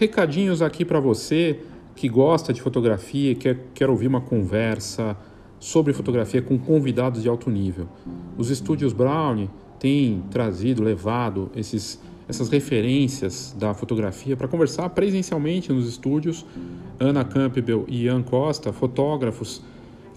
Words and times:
recadinhos 0.00 0.62
aqui 0.62 0.82
para 0.82 0.98
você 0.98 1.60
que 1.94 2.08
gosta 2.08 2.54
de 2.54 2.62
fotografia, 2.62 3.34
quer, 3.34 3.58
quer 3.74 3.90
ouvir 3.90 4.06
uma 4.06 4.22
conversa 4.22 5.14
sobre 5.58 5.92
fotografia 5.92 6.40
com 6.40 6.58
convidados 6.58 7.22
de 7.22 7.28
alto 7.28 7.50
nível. 7.50 7.86
Os 8.38 8.48
estúdios 8.48 8.94
Brown 8.94 9.46
têm 9.78 10.22
trazido, 10.30 10.82
levado 10.82 11.50
esses, 11.54 12.00
essas 12.26 12.48
referências 12.48 13.54
da 13.58 13.74
fotografia 13.74 14.34
para 14.38 14.48
conversar 14.48 14.88
presencialmente 14.88 15.70
nos 15.70 15.86
estúdios. 15.86 16.46
Ana 16.98 17.22
Campbell 17.22 17.84
e 17.86 18.04
Ian 18.04 18.22
Costa, 18.22 18.72
fotógrafos 18.72 19.62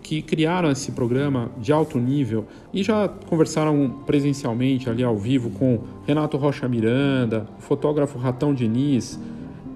que 0.01 0.21
criaram 0.21 0.71
esse 0.71 0.93
programa 0.93 1.51
de 1.57 1.73
alto 1.73 1.97
nível 1.97 2.45
e 2.73 2.83
já 2.83 3.09
conversaram 3.09 4.01
presencialmente 4.05 4.89
ali 4.89 5.03
ao 5.03 5.17
vivo 5.17 5.49
com 5.49 5.81
Renato 6.07 6.37
Rocha 6.37 6.69
Miranda, 6.69 7.47
o 7.57 7.61
fotógrafo 7.61 8.17
Ratão 8.17 8.53
Diniz, 8.53 9.19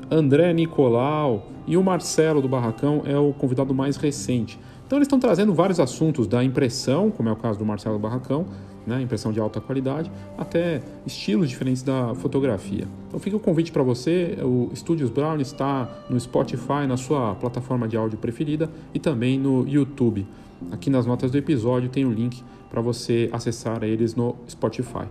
André 0.09 0.53
Nicolau 0.53 1.47
e 1.65 1.75
o 1.75 1.83
Marcelo 1.83 2.41
do 2.41 2.47
Barracão 2.47 3.01
é 3.05 3.17
o 3.17 3.33
convidado 3.33 3.73
mais 3.73 3.97
recente. 3.97 4.57
Então 4.85 4.97
eles 4.97 5.05
estão 5.05 5.19
trazendo 5.19 5.53
vários 5.53 5.81
assuntos 5.81 6.27
da 6.27 6.41
impressão, 6.43 7.11
como 7.11 7.27
é 7.27 7.31
o 7.31 7.35
caso 7.35 7.59
do 7.59 7.65
Marcelo 7.65 7.99
Barracão, 7.99 8.45
né, 8.85 9.01
impressão 9.01 9.33
de 9.33 9.39
alta 9.39 9.59
qualidade, 9.59 10.09
até 10.37 10.81
estilos 11.05 11.49
diferentes 11.49 11.83
da 11.83 12.15
fotografia. 12.15 12.87
Então 13.09 13.19
fica 13.19 13.35
o 13.35 13.39
convite 13.39 13.69
para 13.69 13.83
você, 13.83 14.37
o 14.41 14.71
Studios 14.73 15.09
Brown 15.09 15.41
está 15.41 15.89
no 16.09 16.17
Spotify, 16.17 16.87
na 16.87 16.95
sua 16.95 17.35
plataforma 17.35 17.85
de 17.85 17.97
áudio 17.97 18.17
preferida 18.17 18.69
e 18.93 18.99
também 18.99 19.37
no 19.37 19.67
YouTube. 19.67 20.25
Aqui 20.71 20.89
nas 20.89 21.05
notas 21.05 21.31
do 21.31 21.37
episódio 21.37 21.89
tem 21.89 22.05
o 22.05 22.11
link 22.11 22.41
para 22.69 22.79
você 22.79 23.29
acessar 23.33 23.83
eles 23.83 24.15
no 24.15 24.37
Spotify. 24.47 25.05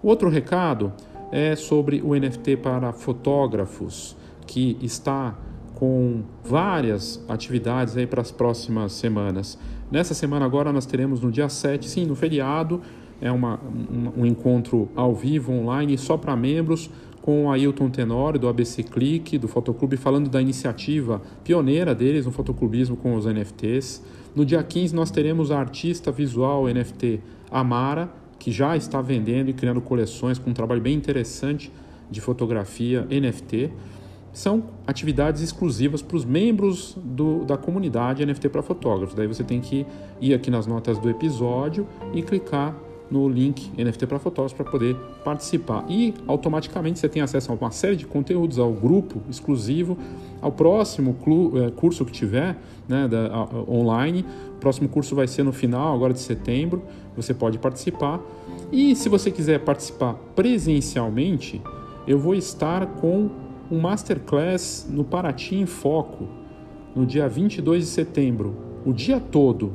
O 0.00 0.08
outro 0.08 0.28
recado 0.28 0.92
é 1.32 1.56
sobre 1.56 2.02
o 2.02 2.14
NFT 2.14 2.58
para 2.58 2.92
fotógrafos, 2.92 4.14
que 4.46 4.76
está 4.82 5.34
com 5.74 6.22
várias 6.44 7.24
atividades 7.28 7.96
aí 7.96 8.06
para 8.06 8.20
as 8.20 8.30
próximas 8.30 8.92
semanas. 8.92 9.58
Nessa 9.90 10.14
semana 10.14 10.44
agora 10.44 10.72
nós 10.72 10.86
teremos 10.86 11.20
no 11.20 11.32
dia 11.32 11.48
7, 11.48 11.88
sim, 11.88 12.04
no 12.04 12.14
feriado, 12.14 12.82
é 13.20 13.32
uma, 13.32 13.58
um, 13.58 14.20
um 14.22 14.26
encontro 14.26 14.88
ao 14.94 15.14
vivo, 15.14 15.52
online, 15.52 15.96
só 15.96 16.16
para 16.16 16.36
membros, 16.36 16.90
com 17.22 17.46
o 17.46 17.50
Ailton 17.50 17.88
Tenório, 17.88 18.38
do 18.38 18.48
ABC 18.48 18.82
Clique, 18.82 19.38
do 19.38 19.48
Fotoclube, 19.48 19.96
falando 19.96 20.28
da 20.28 20.42
iniciativa 20.42 21.22
pioneira 21.44 21.94
deles 21.94 22.26
no 22.26 22.32
fotoclubismo 22.32 22.96
com 22.96 23.14
os 23.14 23.26
NFTs. 23.26 24.02
No 24.34 24.44
dia 24.44 24.62
15 24.62 24.94
nós 24.94 25.10
teremos 25.10 25.50
a 25.50 25.58
artista 25.58 26.10
visual 26.10 26.66
NFT 26.66 27.20
Amara, 27.50 28.10
que 28.42 28.50
já 28.50 28.76
está 28.76 29.00
vendendo 29.00 29.50
e 29.50 29.52
criando 29.52 29.80
coleções 29.80 30.36
com 30.36 30.50
um 30.50 30.52
trabalho 30.52 30.80
bem 30.80 30.96
interessante 30.96 31.70
de 32.10 32.20
fotografia 32.20 33.02
NFT 33.02 33.70
são 34.32 34.64
atividades 34.84 35.40
exclusivas 35.40 36.02
para 36.02 36.16
os 36.16 36.24
membros 36.24 36.98
do, 37.04 37.44
da 37.44 37.56
comunidade 37.56 38.26
NFT 38.26 38.48
para 38.48 38.60
fotógrafos. 38.60 39.14
Daí 39.14 39.28
você 39.28 39.44
tem 39.44 39.60
que 39.60 39.86
ir 40.20 40.34
aqui 40.34 40.50
nas 40.50 40.66
notas 40.66 40.98
do 40.98 41.08
episódio 41.08 41.86
e 42.12 42.20
clicar 42.20 42.74
no 43.12 43.28
link 43.28 43.70
NFT 43.76 44.06
para 44.06 44.18
fotógrafos 44.18 44.54
para 44.56 44.70
poder 44.70 44.96
participar. 45.22 45.84
E 45.86 46.14
automaticamente 46.26 46.98
você 46.98 47.10
tem 47.10 47.20
acesso 47.20 47.52
a 47.52 47.54
uma 47.54 47.70
série 47.70 47.94
de 47.94 48.06
conteúdos, 48.06 48.58
ao 48.58 48.72
grupo 48.72 49.20
exclusivo, 49.28 49.98
ao 50.40 50.50
próximo 50.50 51.14
é, 51.54 51.70
curso 51.70 52.06
que 52.06 52.12
tiver 52.12 52.56
né, 52.88 53.06
da, 53.06 53.26
a, 53.26 53.70
online. 53.70 54.24
O 54.56 54.58
próximo 54.58 54.88
curso 54.88 55.14
vai 55.14 55.28
ser 55.28 55.42
no 55.42 55.52
final, 55.52 55.94
agora 55.94 56.14
de 56.14 56.20
setembro. 56.20 56.82
Você 57.14 57.34
pode 57.34 57.58
participar. 57.58 58.18
E 58.72 58.96
se 58.96 59.10
você 59.10 59.30
quiser 59.30 59.60
participar 59.60 60.14
presencialmente, 60.34 61.60
eu 62.06 62.18
vou 62.18 62.34
estar 62.34 62.86
com 62.86 63.28
um 63.70 63.78
masterclass 63.78 64.88
no 64.90 65.04
Paraty 65.04 65.56
em 65.56 65.66
Foco, 65.66 66.26
no 66.96 67.04
dia 67.04 67.28
22 67.28 67.84
de 67.84 67.90
setembro, 67.90 68.56
o 68.86 68.92
dia 68.92 69.20
todo. 69.20 69.72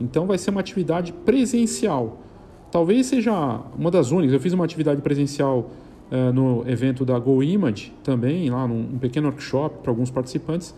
Então 0.00 0.26
vai 0.26 0.38
ser 0.38 0.50
uma 0.50 0.60
atividade 0.60 1.12
presencial. 1.12 2.27
Talvez 2.70 3.06
seja 3.06 3.60
uma 3.76 3.90
das 3.90 4.10
únicas. 4.10 4.34
Eu 4.34 4.40
fiz 4.40 4.52
uma 4.52 4.64
atividade 4.64 5.00
presencial 5.00 5.70
uh, 6.10 6.32
no 6.32 6.68
evento 6.68 7.04
da 7.04 7.18
Go 7.18 7.42
Image 7.42 7.92
também, 8.04 8.50
lá 8.50 8.66
num 8.66 8.80
um 8.80 8.98
pequeno 8.98 9.28
workshop 9.28 9.78
para 9.82 9.90
alguns 9.90 10.10
participantes. 10.10 10.74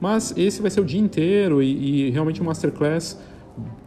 Mas 0.00 0.34
esse 0.36 0.60
vai 0.60 0.70
ser 0.70 0.80
o 0.80 0.84
dia 0.84 1.00
inteiro 1.00 1.62
e, 1.62 2.06
e 2.06 2.10
realmente 2.10 2.40
um 2.40 2.44
masterclass 2.44 3.18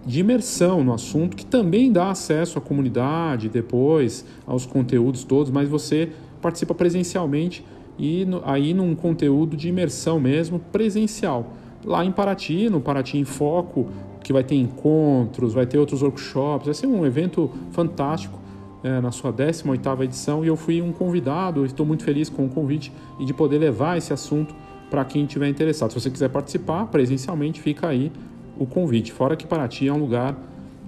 de 0.05 0.19
imersão 0.21 0.83
no 0.83 0.93
assunto, 0.93 1.37
que 1.37 1.45
também 1.45 1.91
dá 1.91 2.09
acesso 2.09 2.57
à 2.57 2.61
comunidade 2.61 3.49
depois, 3.49 4.25
aos 4.47 4.65
conteúdos 4.65 5.23
todos, 5.23 5.51
mas 5.51 5.69
você 5.69 6.09
participa 6.41 6.73
presencialmente 6.73 7.63
e 7.97 8.25
no, 8.25 8.41
aí 8.45 8.73
num 8.73 8.95
conteúdo 8.95 9.55
de 9.55 9.69
imersão 9.69 10.19
mesmo, 10.19 10.59
presencial. 10.71 11.53
Lá 11.85 12.03
em 12.03 12.11
Paraty, 12.11 12.69
no 12.69 12.81
Paraty 12.81 13.17
em 13.17 13.23
Foco, 13.23 13.87
que 14.29 14.33
vai 14.33 14.43
ter 14.43 14.53
encontros, 14.53 15.55
vai 15.55 15.65
ter 15.65 15.79
outros 15.79 16.03
workshops, 16.03 16.65
vai 16.65 16.73
ser 16.75 16.85
um 16.85 17.03
evento 17.03 17.49
fantástico 17.71 18.37
é, 18.83 19.01
na 19.01 19.11
sua 19.11 19.33
18ª 19.33 20.03
edição 20.03 20.45
e 20.45 20.47
eu 20.47 20.55
fui 20.55 20.83
um 20.83 20.91
convidado, 20.91 21.65
estou 21.65 21.83
muito 21.83 22.03
feliz 22.03 22.29
com 22.29 22.45
o 22.45 22.47
convite 22.47 22.93
e 23.19 23.25
de 23.25 23.33
poder 23.33 23.57
levar 23.57 23.97
esse 23.97 24.13
assunto 24.13 24.53
para 24.87 25.03
quem 25.03 25.23
estiver 25.23 25.49
interessado. 25.49 25.89
Se 25.89 25.99
você 25.99 26.11
quiser 26.11 26.29
participar 26.29 26.85
presencialmente, 26.85 27.59
fica 27.59 27.87
aí 27.87 28.11
o 28.55 28.67
convite. 28.67 29.11
Fora 29.11 29.35
que 29.35 29.47
Paraty 29.47 29.87
é 29.87 29.93
um 29.93 29.97
lugar 29.97 30.37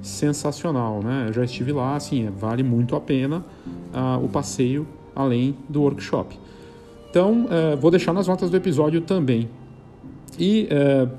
sensacional, 0.03 1.01
né? 1.01 1.25
Eu 1.29 1.33
já 1.33 1.43
estive 1.43 1.71
lá, 1.71 1.95
assim, 1.95 2.27
é, 2.27 2.29
vale 2.29 2.61
muito 2.61 2.95
a 2.95 3.01
pena 3.01 3.43
uh, 3.91 4.23
o 4.23 4.29
passeio 4.29 4.87
além 5.15 5.55
do 5.67 5.81
workshop. 5.81 6.37
Então, 7.09 7.45
uh, 7.45 7.75
vou 7.75 7.89
deixar 7.89 8.13
nas 8.13 8.27
notas 8.27 8.51
do 8.51 8.57
episódio 8.57 9.01
também. 9.01 9.49
E, 10.37 10.69
uh, 10.71 11.09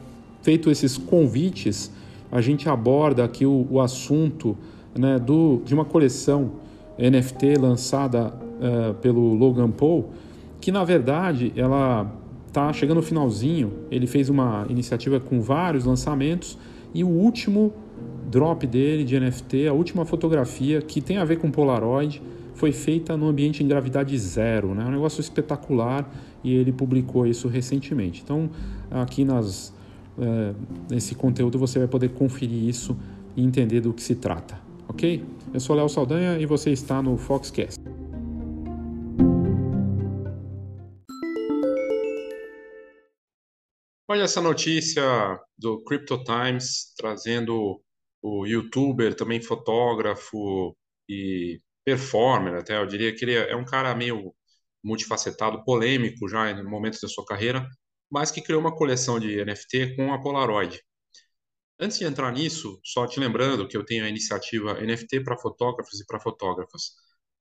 feito 0.40 0.70
esses 0.70 0.96
convites, 0.96 1.90
a 2.32 2.40
gente 2.40 2.66
aborda 2.66 3.22
aqui 3.22 3.44
o, 3.44 3.66
o 3.70 3.78
assunto 3.78 4.56
né, 4.98 5.18
do, 5.18 5.60
de 5.66 5.74
uma 5.74 5.84
coleção 5.84 6.52
NFT 6.98 7.58
lançada 7.60 8.28
uh, 8.28 8.94
pelo 8.94 9.34
Logan 9.34 9.70
Paul, 9.70 10.10
que 10.58 10.72
na 10.72 10.82
verdade 10.82 11.52
ela 11.54 12.10
está 12.48 12.72
chegando 12.72 12.96
no 12.96 13.02
finalzinho. 13.02 13.72
Ele 13.90 14.06
fez 14.06 14.30
uma 14.30 14.66
iniciativa 14.70 15.20
com 15.20 15.42
vários 15.42 15.84
lançamentos 15.84 16.58
e 16.94 17.04
o 17.04 17.08
último 17.08 17.72
drop 18.30 18.66
dele 18.66 19.04
de 19.04 19.18
NFT, 19.20 19.68
a 19.68 19.74
última 19.74 20.06
fotografia 20.06 20.80
que 20.80 21.02
tem 21.02 21.18
a 21.18 21.24
ver 21.24 21.36
com 21.36 21.50
Polaroid, 21.50 22.22
foi 22.54 22.72
feita 22.72 23.16
no 23.16 23.28
ambiente 23.28 23.62
em 23.62 23.68
gravidade 23.68 24.16
zero, 24.18 24.74
né? 24.74 24.84
um 24.86 24.90
negócio 24.90 25.20
espetacular 25.20 26.08
e 26.44 26.54
ele 26.54 26.72
publicou 26.72 27.26
isso 27.26 27.48
recentemente. 27.48 28.22
Então, 28.22 28.48
aqui 28.90 29.24
nas, 29.24 29.72
é, 30.18 30.54
nesse 30.90 31.14
conteúdo 31.14 31.58
você 31.58 31.78
vai 31.78 31.88
poder 31.88 32.10
conferir 32.10 32.68
isso 32.68 32.96
e 33.36 33.42
entender 33.42 33.80
do 33.80 33.92
que 33.92 34.02
se 34.02 34.14
trata, 34.14 34.60
ok? 34.88 35.24
Eu 35.52 35.60
sou 35.60 35.76
Léo 35.76 35.88
Saldanha 35.88 36.38
e 36.38 36.46
você 36.46 36.70
está 36.70 37.02
no 37.02 37.16
Foxcast. 37.16 37.80
Olha 44.08 44.24
essa 44.24 44.42
notícia 44.42 45.02
do 45.56 45.82
Crypto 45.84 46.22
Times 46.22 46.92
trazendo 46.98 47.80
o 48.22 48.46
youtuber, 48.46 49.14
também 49.14 49.40
fotógrafo 49.40 50.76
e 51.08 51.60
performer 51.84 52.54
até, 52.56 52.76
eu 52.76 52.86
diria 52.86 53.14
que 53.14 53.24
ele 53.24 53.34
é 53.34 53.56
um 53.56 53.64
cara 53.64 53.94
meio 53.94 54.34
multifacetado, 54.84 55.64
polêmico 55.64 56.28
já 56.28 56.50
em 56.50 56.62
momentos 56.62 57.00
da 57.00 57.08
sua 57.08 57.24
carreira, 57.24 57.66
mas 58.12 58.30
que 58.30 58.42
criou 58.42 58.60
uma 58.60 58.76
coleção 58.76 59.18
de 59.18 59.42
NFT 59.42 59.96
com 59.96 60.12
a 60.12 60.20
Polaroid. 60.20 60.78
Antes 61.80 61.98
de 61.98 62.04
entrar 62.04 62.30
nisso, 62.30 62.78
só 62.84 63.06
te 63.06 63.18
lembrando 63.18 63.66
que 63.66 63.74
eu 63.74 63.86
tenho 63.86 64.04
a 64.04 64.08
iniciativa 64.08 64.74
NFT 64.74 65.24
para 65.24 65.38
fotógrafos 65.38 65.98
e 65.98 66.04
para 66.04 66.20
fotógrafas. 66.20 66.92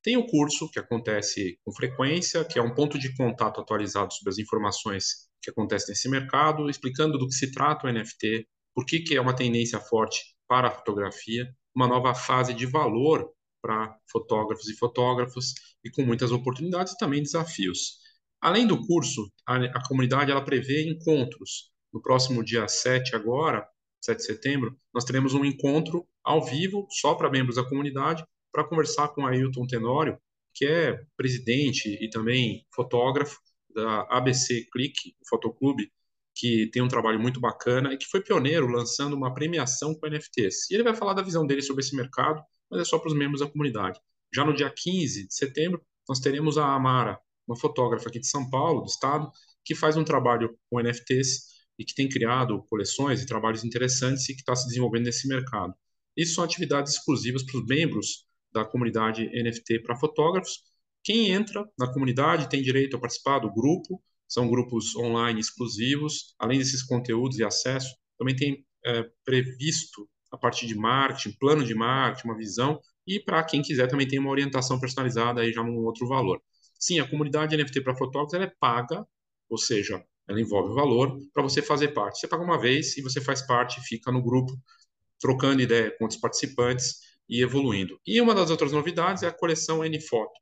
Tem 0.02 0.16
o 0.16 0.26
curso 0.26 0.72
que 0.72 0.80
acontece 0.80 1.60
com 1.66 1.74
frequência, 1.74 2.46
que 2.46 2.58
é 2.58 2.62
um 2.62 2.74
ponto 2.74 2.98
de 2.98 3.14
contato 3.18 3.60
atualizado 3.60 4.14
sobre 4.14 4.32
as 4.32 4.40
informações 4.40 5.30
que 5.42 5.52
acontecem 5.52 5.90
nesse 5.90 6.08
mercado, 6.08 6.70
explicando 6.70 7.18
do 7.18 7.28
que 7.28 7.36
se 7.36 7.52
trata 7.52 7.86
o 7.86 7.92
NFT, 7.92 8.48
por 8.74 8.86
que, 8.86 9.02
que 9.02 9.18
é 9.18 9.22
uma 9.22 9.36
tendência 9.36 9.80
forte 9.80 10.24
para 10.48 10.70
a 10.70 10.72
fotografia, 10.72 11.54
uma 11.76 11.88
nova 11.88 12.16
fase 12.16 12.54
de 12.54 12.66
valor 12.66 13.30
para 13.62 13.94
fotógrafos 14.10 14.70
e 14.70 14.78
fotógrafos 14.78 15.54
e 15.84 15.92
com 15.92 16.04
muitas 16.04 16.32
oportunidades 16.32 16.94
e 16.94 16.98
também 16.98 17.22
desafios. 17.22 18.01
Além 18.42 18.66
do 18.66 18.86
curso, 18.86 19.32
a, 19.46 19.56
a, 19.58 19.88
comunidade 19.88 20.32
ela 20.32 20.44
prevê 20.44 20.90
encontros. 20.90 21.72
No 21.94 22.02
próximo 22.02 22.44
dia 22.44 22.68
7 22.68 23.16
agora, 23.16 23.68
7 24.02 24.18
de 24.18 24.26
setembro, 24.26 24.78
nós 24.94 25.06
teremos 25.06 25.34
um 25.34 25.46
encontro 25.46 26.08
ao 26.24 26.44
vivo 26.44 26.88
só 26.90 27.16
para 27.16 27.30
membros 27.30 27.56
da 27.56 27.64
comunidade 27.64 28.26
para 28.52 28.64
conversar 28.64 29.10
com 29.10 29.26
Ailton 29.26 29.68
Tenório, 29.68 30.18
que 30.54 30.66
é 30.66 31.00
presidente 31.16 31.98
e 32.02 32.10
também 32.10 32.66
fotógrafo 32.74 33.40
da 33.74 34.02
ABC 34.10 34.68
Click, 34.72 35.16
o 35.22 35.30
fotoclube, 35.30 35.92
que 36.36 36.68
tem 36.72 36.82
um 36.82 36.88
trabalho 36.88 37.20
muito 37.20 37.40
bacana 37.40 37.94
e 37.94 37.98
que 37.98 38.08
foi 38.08 38.22
pioneiro 38.22 38.68
lançando 38.68 39.16
uma 39.16 39.34
premiação 39.34 39.94
com 39.94 40.08
NFTs. 40.08 40.70
E 40.70 40.74
ele 40.74 40.84
vai 40.84 40.96
falar 40.96 41.14
da 41.14 41.22
visão 41.22 41.46
dele 41.46 41.62
sobre 41.62 41.84
esse 41.84 41.96
mercado 41.96 42.44
mas 42.72 42.80
é 42.80 42.86
só 42.86 42.98
para 42.98 43.10
os 43.10 43.14
membros 43.14 43.42
da 43.42 43.48
comunidade. 43.48 44.00
Já 44.34 44.46
no 44.46 44.54
dia 44.54 44.74
15 44.74 45.28
de 45.28 45.34
setembro, 45.36 45.86
nós 46.08 46.20
teremos 46.20 46.58
a 46.58 46.74
Amara, 46.74 47.20
uma 47.48 47.58
fotógrafa 47.58 48.10
aqui 48.10 48.20
de 48.20 48.28
São 48.28 48.50
Paulo, 48.50 48.82
do 48.82 48.88
estado, 48.88 49.32
que 49.64 49.76
faz 49.76 49.98
um 49.98 50.04
trabalho 50.04 50.58
com 50.70 50.80
NFTs 50.80 51.52
e 51.78 51.86
que 51.86 51.94
tem 51.94 52.08
criado 52.08 52.64
coleções 52.70 53.22
e 53.22 53.26
trabalhos 53.26 53.64
interessantes 53.64 54.28
e 54.30 54.34
que 54.34 54.42
está 54.42 54.56
se 54.56 54.68
desenvolvendo 54.68 55.06
nesse 55.06 55.28
mercado. 55.28 55.74
Isso 56.16 56.36
são 56.36 56.44
atividades 56.44 56.94
exclusivas 56.94 57.44
para 57.44 57.60
os 57.60 57.66
membros 57.66 58.26
da 58.54 58.66
comunidade 58.66 59.26
NFT 59.28 59.80
para 59.80 59.96
fotógrafos. 59.96 60.60
Quem 61.04 61.32
entra 61.32 61.66
na 61.80 61.92
comunidade 61.92 62.50
tem 62.50 62.62
direito 62.62 62.98
a 62.98 63.00
participar 63.00 63.40
do 63.40 63.52
grupo, 63.52 64.02
são 64.28 64.50
grupos 64.50 64.96
online 64.96 65.40
exclusivos. 65.40 66.36
Além 66.38 66.60
desses 66.60 66.84
conteúdos 66.84 67.40
e 67.40 67.44
acesso, 67.44 67.96
também 68.18 68.36
tem 68.36 68.66
é, 68.86 69.04
previsto 69.26 70.08
a 70.32 70.38
partir 70.38 70.68
de 70.68 70.76
marketing, 70.76 71.36
plano 71.38 71.64
de 71.64 71.76
marketing, 71.76 72.28
uma 72.28 72.38
visão, 72.38 72.80
e 73.06 73.20
para 73.20 73.44
quem 73.44 73.62
quiser 73.62 73.88
também 73.88 74.08
tem 74.08 74.20
uma 74.20 74.30
orientação 74.30 74.80
personalizada 74.80 75.42
aí 75.42 75.52
já 75.52 75.64
num 75.64 75.80
outro 75.80 76.08
valor. 76.08 76.42
Sim, 76.82 77.00
a 77.00 77.08
comunidade 77.08 77.56
NFT 77.56 77.82
para 77.82 77.96
fotógrafos 77.96 78.34
ela 78.34 78.46
é 78.46 78.54
paga, 78.60 79.06
ou 79.48 79.58
seja, 79.58 80.04
ela 80.28 80.42
envolve 80.42 80.74
valor 80.74 81.16
para 81.32 81.44
você 81.44 81.62
fazer 81.62 81.90
parte. 81.90 82.20
Você 82.20 82.28
paga 82.28 82.44
uma 82.44 82.60
vez 82.60 82.98
e 82.98 83.02
você 83.02 83.22
faz 83.22 83.46
parte, 83.46 83.80
fica 83.82 84.12
no 84.12 84.24
grupo, 84.24 84.52
trocando 85.20 85.62
ideia 85.62 85.96
com 85.96 86.06
outros 86.06 86.20
participantes 86.20 86.96
e 87.30 87.42
evoluindo. 87.44 88.00
E 88.06 88.20
uma 88.20 88.34
das 88.34 88.50
outras 88.50 88.72
novidades 88.72 89.22
é 89.22 89.28
a 89.28 89.32
coleção 89.32 89.86
N-Foto, 89.86 90.34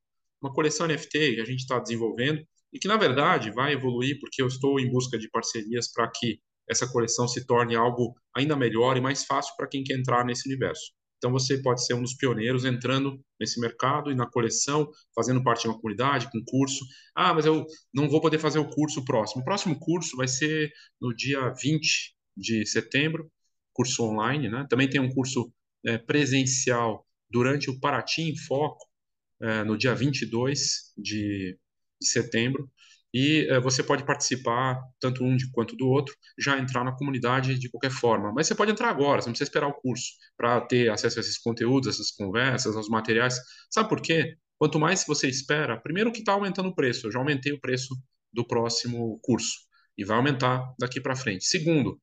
uma 0.41 0.53
coleção 0.53 0.87
NFT 0.87 1.35
que 1.35 1.41
a 1.41 1.45
gente 1.45 1.59
está 1.59 1.77
desenvolvendo 1.77 2.41
e 2.71 2.79
que, 2.79 2.87
na 2.87 2.95
verdade, 2.95 3.51
vai 3.51 3.73
evoluir 3.73 4.17
porque 4.21 4.41
eu 4.41 4.47
estou 4.47 4.79
em 4.79 4.89
busca 4.89 5.17
de 5.17 5.29
parcerias 5.29 5.91
para 5.91 6.09
que 6.09 6.39
essa 6.69 6.87
coleção 6.87 7.27
se 7.27 7.45
torne 7.45 7.75
algo 7.75 8.15
ainda 8.33 8.55
melhor 8.55 8.95
e 8.95 9.01
mais 9.01 9.25
fácil 9.25 9.53
para 9.57 9.67
quem 9.67 9.83
quer 9.83 9.97
entrar 9.97 10.23
nesse 10.23 10.47
universo. 10.47 10.93
Então 11.19 11.31
você 11.31 11.61
pode 11.61 11.85
ser 11.85 11.93
um 11.93 12.01
dos 12.01 12.15
pioneiros 12.15 12.65
entrando 12.65 13.19
nesse 13.39 13.59
mercado 13.59 14.09
e 14.09 14.15
na 14.15 14.25
coleção, 14.25 14.89
fazendo 15.13 15.43
parte 15.43 15.63
de 15.63 15.67
uma 15.67 15.79
comunidade, 15.79 16.31
com 16.31 16.43
curso. 16.45 16.83
Ah, 17.13 17.33
mas 17.33 17.45
eu 17.45 17.65
não 17.93 18.09
vou 18.09 18.21
poder 18.21 18.39
fazer 18.39 18.57
o 18.57 18.69
curso 18.69 19.03
próximo. 19.05 19.41
O 19.41 19.45
próximo 19.45 19.77
curso 19.77 20.15
vai 20.15 20.27
ser 20.27 20.71
no 20.99 21.13
dia 21.13 21.49
20 21.49 22.15
de 22.35 22.65
setembro, 22.65 23.29
curso 23.73 24.03
online, 24.03 24.49
né? 24.49 24.65
Também 24.69 24.89
tem 24.89 25.01
um 25.01 25.13
curso 25.13 25.53
é, 25.85 25.97
presencial 25.97 27.05
durante 27.29 27.69
o 27.69 27.79
Paraty 27.79 28.21
em 28.21 28.37
Foco, 28.37 28.87
é, 29.41 29.63
no 29.63 29.77
dia 29.77 29.93
22 29.93 30.93
de, 30.97 31.57
de 32.01 32.07
setembro 32.07 32.69
e 33.13 33.47
é, 33.49 33.59
você 33.59 33.83
pode 33.83 34.05
participar 34.05 34.79
tanto 34.99 35.23
um 35.23 35.35
quanto 35.51 35.75
do 35.75 35.87
outro, 35.87 36.15
já 36.37 36.57
entrar 36.57 36.83
na 36.83 36.95
comunidade 36.95 37.57
de 37.57 37.69
qualquer 37.69 37.91
forma. 37.91 38.31
Mas 38.33 38.47
você 38.47 38.55
pode 38.55 38.71
entrar 38.71 38.89
agora, 38.89 39.21
você 39.21 39.27
não 39.27 39.33
precisa 39.33 39.49
esperar 39.49 39.67
o 39.67 39.73
curso 39.73 40.11
para 40.37 40.61
ter 40.61 40.89
acesso 40.89 41.19
a 41.19 41.21
esses 41.21 41.37
conteúdos, 41.37 41.89
essas 41.89 42.11
conversas, 42.11 42.75
aos 42.75 42.89
materiais. 42.89 43.39
Sabe 43.69 43.89
por 43.89 44.01
quê? 44.01 44.37
Quanto 44.57 44.79
mais 44.79 45.05
você 45.07 45.27
espera, 45.27 45.79
primeiro 45.79 46.11
que 46.11 46.19
está 46.19 46.33
aumentando 46.33 46.69
o 46.69 46.75
preço, 46.75 47.07
eu 47.07 47.11
já 47.11 47.19
aumentei 47.19 47.53
o 47.53 47.59
preço 47.59 47.95
do 48.31 48.45
próximo 48.45 49.19
curso 49.23 49.57
e 49.97 50.05
vai 50.05 50.17
aumentar 50.17 50.73
daqui 50.79 51.01
para 51.01 51.15
frente. 51.15 51.45
Segundo, 51.45 51.99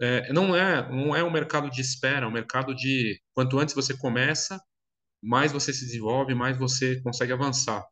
é, 0.00 0.32
não 0.32 0.54
é 0.56 0.90
não 0.90 1.16
é 1.16 1.22
um 1.24 1.30
mercado 1.30 1.70
de 1.70 1.80
espera, 1.80 2.26
é 2.26 2.28
um 2.28 2.32
mercado 2.32 2.74
de 2.74 3.20
quanto 3.34 3.58
antes 3.58 3.74
você 3.74 3.96
começa, 3.96 4.60
mais 5.22 5.52
você 5.52 5.72
se 5.72 5.86
desenvolve, 5.86 6.34
mais 6.34 6.58
você 6.58 7.00
consegue 7.02 7.32
avançar 7.32 7.84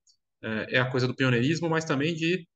é, 0.43 0.77
é 0.77 0.81
a 0.81 0.91
coisa 0.91 1.07
do 1.07 1.15
pioneirismo, 1.15 1.69
mas 1.69 1.85
também 1.85 2.15
de 2.15 2.47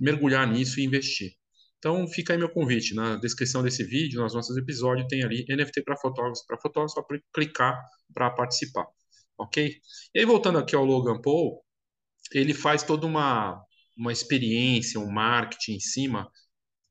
mergulhar 0.00 0.46
nisso 0.50 0.80
e 0.80 0.84
investir. 0.84 1.32
Então, 1.78 2.08
fica 2.08 2.32
aí 2.32 2.38
meu 2.38 2.48
convite. 2.48 2.94
Na 2.94 3.16
descrição 3.16 3.62
desse 3.62 3.84
vídeo, 3.84 4.22
nos 4.22 4.34
nossos 4.34 4.56
episódios, 4.56 5.06
tem 5.08 5.22
ali 5.22 5.44
NFT 5.48 5.82
para 5.82 5.96
fotógrafos, 5.96 6.44
para 6.46 6.58
fotógrafos, 6.58 6.94
para 6.94 7.20
clicar 7.32 7.78
para 8.14 8.30
participar. 8.30 8.86
Ok? 9.38 9.80
E 10.14 10.18
aí, 10.18 10.24
voltando 10.24 10.58
aqui 10.58 10.74
ao 10.74 10.84
Logan 10.84 11.20
Paul, 11.20 11.62
ele 12.32 12.54
faz 12.54 12.82
toda 12.82 13.06
uma, 13.06 13.62
uma 13.96 14.12
experiência, 14.12 14.98
um 14.98 15.10
marketing 15.10 15.74
em 15.74 15.80
cima, 15.80 16.30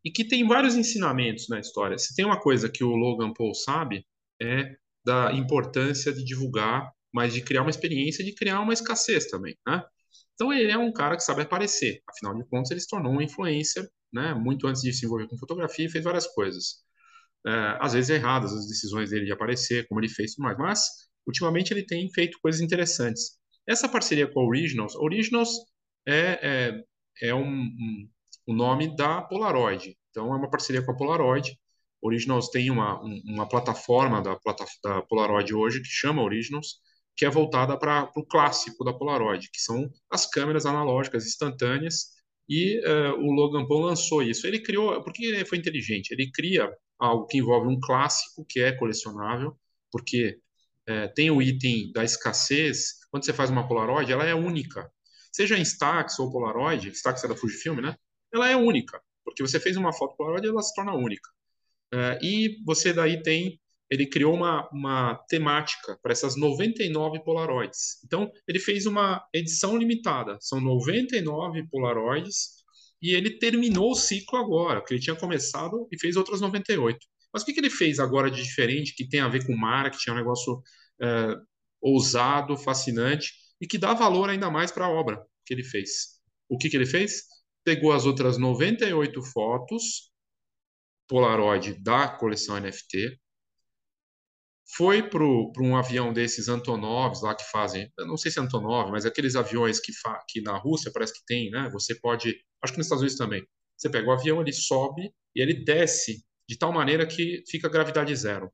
e 0.03 0.11
que 0.11 0.23
tem 0.23 0.47
vários 0.47 0.75
ensinamentos 0.75 1.47
na 1.49 1.59
história. 1.59 1.97
Se 1.97 2.13
tem 2.15 2.25
uma 2.25 2.39
coisa 2.39 2.69
que 2.69 2.83
o 2.83 2.95
Logan 2.95 3.33
Paul 3.33 3.53
sabe, 3.55 4.05
é 4.41 4.75
da 5.03 5.33
importância 5.33 6.13
de 6.13 6.23
divulgar, 6.23 6.91
mas 7.11 7.33
de 7.33 7.41
criar 7.41 7.61
uma 7.61 7.69
experiência, 7.69 8.23
de 8.23 8.33
criar 8.35 8.59
uma 8.61 8.73
escassez 8.73 9.27
também, 9.27 9.57
né? 9.65 9.83
Então 10.35 10.51
ele 10.51 10.71
é 10.71 10.77
um 10.77 10.91
cara 10.91 11.15
que 11.15 11.23
sabe 11.23 11.41
aparecer. 11.43 12.01
Afinal 12.09 12.35
de 12.35 12.45
contas, 12.49 12.71
ele 12.71 12.79
se 12.79 12.87
tornou 12.87 13.11
uma 13.11 13.23
influência, 13.23 13.87
né? 14.11 14.33
Muito 14.33 14.67
antes 14.67 14.81
de 14.81 14.93
se 14.93 15.05
envolver 15.05 15.27
com 15.27 15.37
fotografia, 15.37 15.89
fez 15.89 16.03
várias 16.03 16.27
coisas. 16.27 16.83
É, 17.45 17.77
às 17.81 17.93
vezes 17.93 18.09
erradas 18.09 18.53
as 18.53 18.67
decisões 18.67 19.09
dele 19.09 19.25
de 19.25 19.31
aparecer, 19.31 19.87
como 19.87 19.99
ele 19.99 20.09
fez 20.09 20.31
e 20.31 20.35
tudo 20.35 20.45
mais. 20.45 20.57
Mas 20.57 20.81
ultimamente 21.27 21.71
ele 21.73 21.85
tem 21.85 22.09
feito 22.11 22.37
coisas 22.41 22.61
interessantes. 22.61 23.37
Essa 23.67 23.87
parceria 23.87 24.27
com 24.27 24.41
a 24.41 24.45
Originals, 24.45 24.95
Originals 24.95 25.49
é, 26.07 26.81
é, 27.21 27.27
é 27.29 27.35
um, 27.35 27.47
um, 27.47 28.09
o 28.47 28.53
nome 28.53 28.95
da 28.95 29.21
Polaroid. 29.21 29.97
Então 30.09 30.33
é 30.33 30.37
uma 30.37 30.49
parceria 30.49 30.83
com 30.83 30.91
a 30.91 30.97
Polaroid. 30.97 31.57
Originals 32.01 32.49
tem 32.49 32.69
uma, 32.69 33.01
uma 33.01 33.47
plataforma 33.47 34.21
da, 34.21 34.37
da 34.83 35.01
Polaroid 35.03 35.53
hoje 35.53 35.81
que 35.81 35.87
chama 35.87 36.21
Originals 36.21 36.79
que 37.15 37.25
é 37.25 37.29
voltada 37.29 37.77
para 37.77 38.11
o 38.15 38.25
clássico 38.25 38.83
da 38.83 38.93
Polaroid, 38.93 39.49
que 39.51 39.61
são 39.61 39.89
as 40.09 40.25
câmeras 40.25 40.65
analógicas 40.65 41.25
instantâneas, 41.25 42.13
e 42.49 42.79
uh, 42.85 43.13
o 43.19 43.31
Logan 43.31 43.65
Paul 43.67 43.81
lançou 43.81 44.21
isso. 44.21 44.45
Ele 44.47 44.59
criou, 44.59 45.01
porque 45.03 45.25
ele 45.25 45.45
foi 45.45 45.57
inteligente, 45.57 46.11
ele 46.11 46.31
cria 46.31 46.69
algo 46.99 47.25
que 47.27 47.37
envolve 47.37 47.67
um 47.67 47.79
clássico, 47.79 48.45
que 48.47 48.59
é 48.59 48.71
colecionável, 48.71 49.57
porque 49.91 50.39
uh, 50.89 51.13
tem 51.13 51.29
o 51.29 51.41
item 51.41 51.91
da 51.93 52.03
escassez, 52.03 52.99
quando 53.11 53.25
você 53.25 53.33
faz 53.33 53.49
uma 53.49 53.67
Polaroid, 53.67 54.11
ela 54.11 54.25
é 54.25 54.33
única. 54.33 54.89
Seja 55.31 55.57
em 55.57 55.61
Stax 55.61 56.19
ou 56.19 56.31
Polaroid, 56.31 56.89
Stax 56.89 57.23
é 57.23 57.27
da 57.27 57.35
Fujifilm, 57.35 57.79
né? 57.79 57.95
Ela 58.33 58.49
é 58.49 58.55
única, 58.55 59.01
porque 59.23 59.41
você 59.41 59.59
fez 59.59 59.77
uma 59.77 59.93
foto 59.93 60.15
Polaroid, 60.17 60.47
ela 60.47 60.61
se 60.61 60.73
torna 60.73 60.93
única. 60.93 61.29
Uh, 61.93 62.17
e 62.23 62.63
você 62.65 62.91
daí 62.91 63.21
tem 63.21 63.59
ele 63.89 64.07
criou 64.07 64.33
uma, 64.33 64.67
uma 64.71 65.15
temática 65.27 65.97
para 66.01 66.11
essas 66.11 66.35
99 66.35 67.23
Polaroids. 67.23 67.99
Então, 68.05 68.31
ele 68.47 68.59
fez 68.59 68.85
uma 68.85 69.23
edição 69.33 69.77
limitada. 69.77 70.37
São 70.41 70.59
99 70.59 71.67
Polaroids 71.69 72.63
e 73.01 73.13
ele 73.13 73.37
terminou 73.37 73.91
o 73.91 73.95
ciclo 73.95 74.39
agora, 74.39 74.79
porque 74.79 74.93
ele 74.93 75.01
tinha 75.01 75.15
começado 75.15 75.87
e 75.91 75.99
fez 75.99 76.15
outras 76.15 76.41
98. 76.41 76.97
Mas 77.33 77.43
o 77.43 77.45
que, 77.45 77.53
que 77.53 77.59
ele 77.59 77.69
fez 77.69 77.99
agora 77.99 78.31
de 78.31 78.41
diferente, 78.41 78.95
que 78.95 79.07
tem 79.07 79.19
a 79.19 79.27
ver 79.27 79.45
com 79.45 79.55
marketing, 79.55 80.09
é 80.09 80.13
um 80.13 80.17
negócio 80.17 80.61
é, 81.01 81.35
ousado, 81.81 82.55
fascinante 82.55 83.33
e 83.59 83.67
que 83.67 83.77
dá 83.77 83.93
valor 83.93 84.29
ainda 84.29 84.49
mais 84.49 84.71
para 84.71 84.85
a 84.85 84.89
obra 84.89 85.21
que 85.45 85.53
ele 85.53 85.63
fez? 85.63 86.19
O 86.47 86.57
que, 86.57 86.69
que 86.69 86.77
ele 86.77 86.85
fez? 86.85 87.23
Pegou 87.65 87.91
as 87.91 88.05
outras 88.05 88.37
98 88.37 89.21
fotos 89.23 90.11
Polaroid 91.07 91.73
da 91.83 92.07
coleção 92.07 92.59
NFT, 92.59 93.19
foi 94.75 95.07
para 95.07 95.23
um 95.23 95.75
avião 95.75 96.13
desses 96.13 96.47
Antonovs 96.47 97.21
lá 97.21 97.35
que 97.35 97.43
fazem, 97.51 97.91
não 97.99 98.17
sei 98.17 98.31
se 98.31 98.39
é 98.39 98.41
Antonov, 98.41 98.91
mas 98.91 99.05
aqueles 99.05 99.35
aviões 99.35 99.79
que, 99.79 99.91
que 100.29 100.41
na 100.41 100.57
Rússia 100.57 100.91
parece 100.93 101.13
que 101.13 101.25
tem, 101.25 101.49
né? 101.51 101.69
Você 101.71 101.95
pode, 101.95 102.35
acho 102.61 102.73
que 102.73 102.77
nos 102.79 102.87
Estados 102.87 103.01
Unidos 103.01 103.17
também. 103.17 103.45
Você 103.77 103.89
pega 103.89 104.07
o 104.07 104.11
avião, 104.11 104.41
ele 104.41 104.53
sobe 104.53 105.13
e 105.35 105.41
ele 105.41 105.53
desce 105.65 106.23
de 106.47 106.57
tal 106.57 106.71
maneira 106.71 107.05
que 107.05 107.43
fica 107.47 107.69
gravidade 107.69 108.15
zero. 108.15 108.51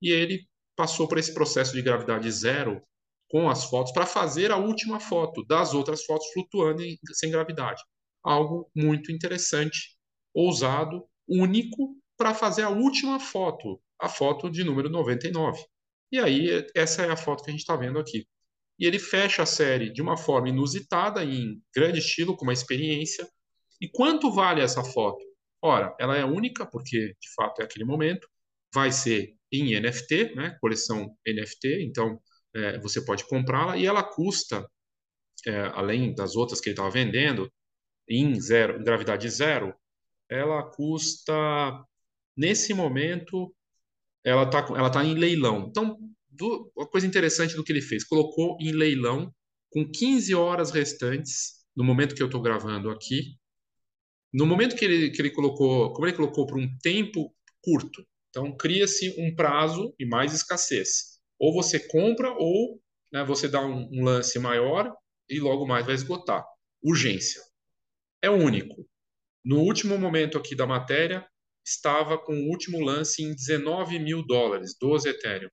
E 0.00 0.10
ele 0.10 0.46
passou 0.76 1.08
por 1.08 1.18
esse 1.18 1.32
processo 1.32 1.72
de 1.72 1.82
gravidade 1.82 2.30
zero 2.30 2.82
com 3.28 3.48
as 3.48 3.64
fotos 3.64 3.92
para 3.92 4.06
fazer 4.06 4.52
a 4.52 4.56
última 4.56 5.00
foto 5.00 5.44
das 5.46 5.74
outras 5.74 6.04
fotos 6.04 6.26
flutuando 6.32 6.82
em, 6.82 6.98
sem 7.14 7.30
gravidade. 7.30 7.82
Algo 8.22 8.70
muito 8.74 9.10
interessante, 9.10 9.96
ousado, 10.34 11.04
único 11.26 11.96
para 12.16 12.34
fazer 12.34 12.62
a 12.62 12.70
última 12.70 13.18
foto 13.18 13.80
a 14.00 14.08
foto 14.08 14.50
de 14.50 14.64
número 14.64 14.88
99. 14.88 15.62
E 16.12 16.18
aí, 16.18 16.66
essa 16.74 17.02
é 17.02 17.10
a 17.10 17.16
foto 17.16 17.42
que 17.42 17.50
a 17.50 17.52
gente 17.52 17.60
está 17.60 17.76
vendo 17.76 17.98
aqui. 17.98 18.26
E 18.78 18.86
ele 18.86 18.98
fecha 18.98 19.42
a 19.42 19.46
série 19.46 19.90
de 19.90 20.02
uma 20.02 20.16
forma 20.16 20.48
inusitada, 20.48 21.24
em 21.24 21.60
grande 21.74 21.98
estilo, 21.98 22.36
com 22.36 22.44
uma 22.44 22.52
experiência. 22.52 23.26
E 23.80 23.88
quanto 23.88 24.30
vale 24.30 24.60
essa 24.60 24.84
foto? 24.84 25.24
Ora, 25.62 25.94
ela 25.98 26.16
é 26.16 26.24
única, 26.24 26.66
porque 26.66 27.14
de 27.20 27.34
fato 27.34 27.60
é 27.60 27.64
aquele 27.64 27.84
momento, 27.84 28.28
vai 28.74 28.92
ser 28.92 29.34
em 29.50 29.80
NFT, 29.80 30.34
né? 30.34 30.56
coleção 30.60 31.16
NFT, 31.26 31.82
então 31.82 32.20
é, 32.54 32.78
você 32.78 33.04
pode 33.04 33.26
comprá-la, 33.26 33.76
e 33.76 33.86
ela 33.86 34.02
custa, 34.02 34.68
é, 35.46 35.60
além 35.74 36.14
das 36.14 36.36
outras 36.36 36.60
que 36.60 36.68
ele 36.68 36.74
estava 36.74 36.90
vendendo, 36.90 37.50
em, 38.08 38.38
zero, 38.40 38.78
em 38.80 38.84
gravidade 38.84 39.28
zero, 39.30 39.74
ela 40.28 40.62
custa, 40.62 41.34
nesse 42.36 42.74
momento, 42.74 43.54
ela 44.26 44.42
está 44.42 44.58
ela 44.76 44.90
tá 44.90 45.04
em 45.04 45.14
leilão. 45.14 45.68
Então, 45.68 45.96
do, 46.28 46.70
uma 46.76 46.86
coisa 46.86 47.06
interessante 47.06 47.54
do 47.54 47.62
que 47.62 47.72
ele 47.72 47.80
fez, 47.80 48.02
colocou 48.02 48.56
em 48.60 48.72
leilão 48.72 49.32
com 49.70 49.88
15 49.88 50.34
horas 50.34 50.72
restantes, 50.72 51.64
no 51.76 51.84
momento 51.84 52.14
que 52.14 52.22
eu 52.22 52.26
estou 52.26 52.42
gravando 52.42 52.90
aqui, 52.90 53.36
no 54.32 54.44
momento 54.44 54.74
que 54.74 54.84
ele, 54.84 55.10
que 55.10 55.22
ele 55.22 55.30
colocou, 55.30 55.92
como 55.92 56.06
ele 56.06 56.16
colocou 56.16 56.44
para 56.44 56.58
um 56.58 56.68
tempo 56.78 57.32
curto, 57.62 58.04
então 58.30 58.56
cria-se 58.56 59.14
um 59.18 59.34
prazo 59.34 59.94
e 59.98 60.04
mais 60.04 60.34
escassez. 60.34 61.20
Ou 61.38 61.54
você 61.54 61.78
compra, 61.78 62.34
ou 62.36 62.80
né, 63.12 63.24
você 63.24 63.48
dá 63.48 63.64
um, 63.64 63.88
um 63.92 64.04
lance 64.04 64.38
maior 64.38 64.92
e 65.28 65.38
logo 65.38 65.66
mais 65.66 65.86
vai 65.86 65.94
esgotar. 65.94 66.44
urgência. 66.82 67.40
É 68.20 68.28
único. 68.28 68.86
No 69.44 69.60
último 69.60 69.96
momento 69.98 70.36
aqui 70.36 70.56
da 70.56 70.66
matéria, 70.66 71.24
estava 71.66 72.16
com 72.16 72.32
o 72.32 72.48
último 72.48 72.80
lance 72.80 73.22
em 73.22 73.34
19 73.34 73.98
mil 73.98 74.24
dólares, 74.24 74.76
12 74.80 75.08
Ethereum. 75.08 75.50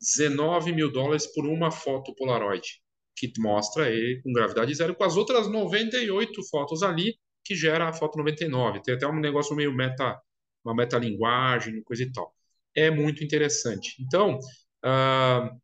19 0.00 0.72
mil 0.72 0.90
dólares 0.90 1.26
por 1.26 1.46
uma 1.46 1.70
foto 1.70 2.14
Polaroid, 2.14 2.80
que 3.16 3.30
mostra 3.38 3.90
ele 3.90 4.22
com 4.22 4.32
gravidade 4.32 4.74
zero, 4.74 4.94
com 4.94 5.04
as 5.04 5.16
outras 5.16 5.50
98 5.50 6.42
fotos 6.48 6.82
ali, 6.82 7.16
que 7.44 7.54
gera 7.54 7.88
a 7.88 7.92
foto 7.92 8.16
99. 8.16 8.80
Tem 8.82 8.94
até 8.94 9.06
um 9.06 9.18
negócio 9.18 9.54
meio 9.54 9.74
meta, 9.74 10.18
uma 10.64 10.74
metalinguagem, 10.74 11.82
coisa 11.82 12.02
e 12.04 12.12
tal. 12.12 12.34
É 12.74 12.90
muito 12.90 13.24
interessante. 13.24 13.96
Então, 14.00 14.38
uh, 14.84 15.60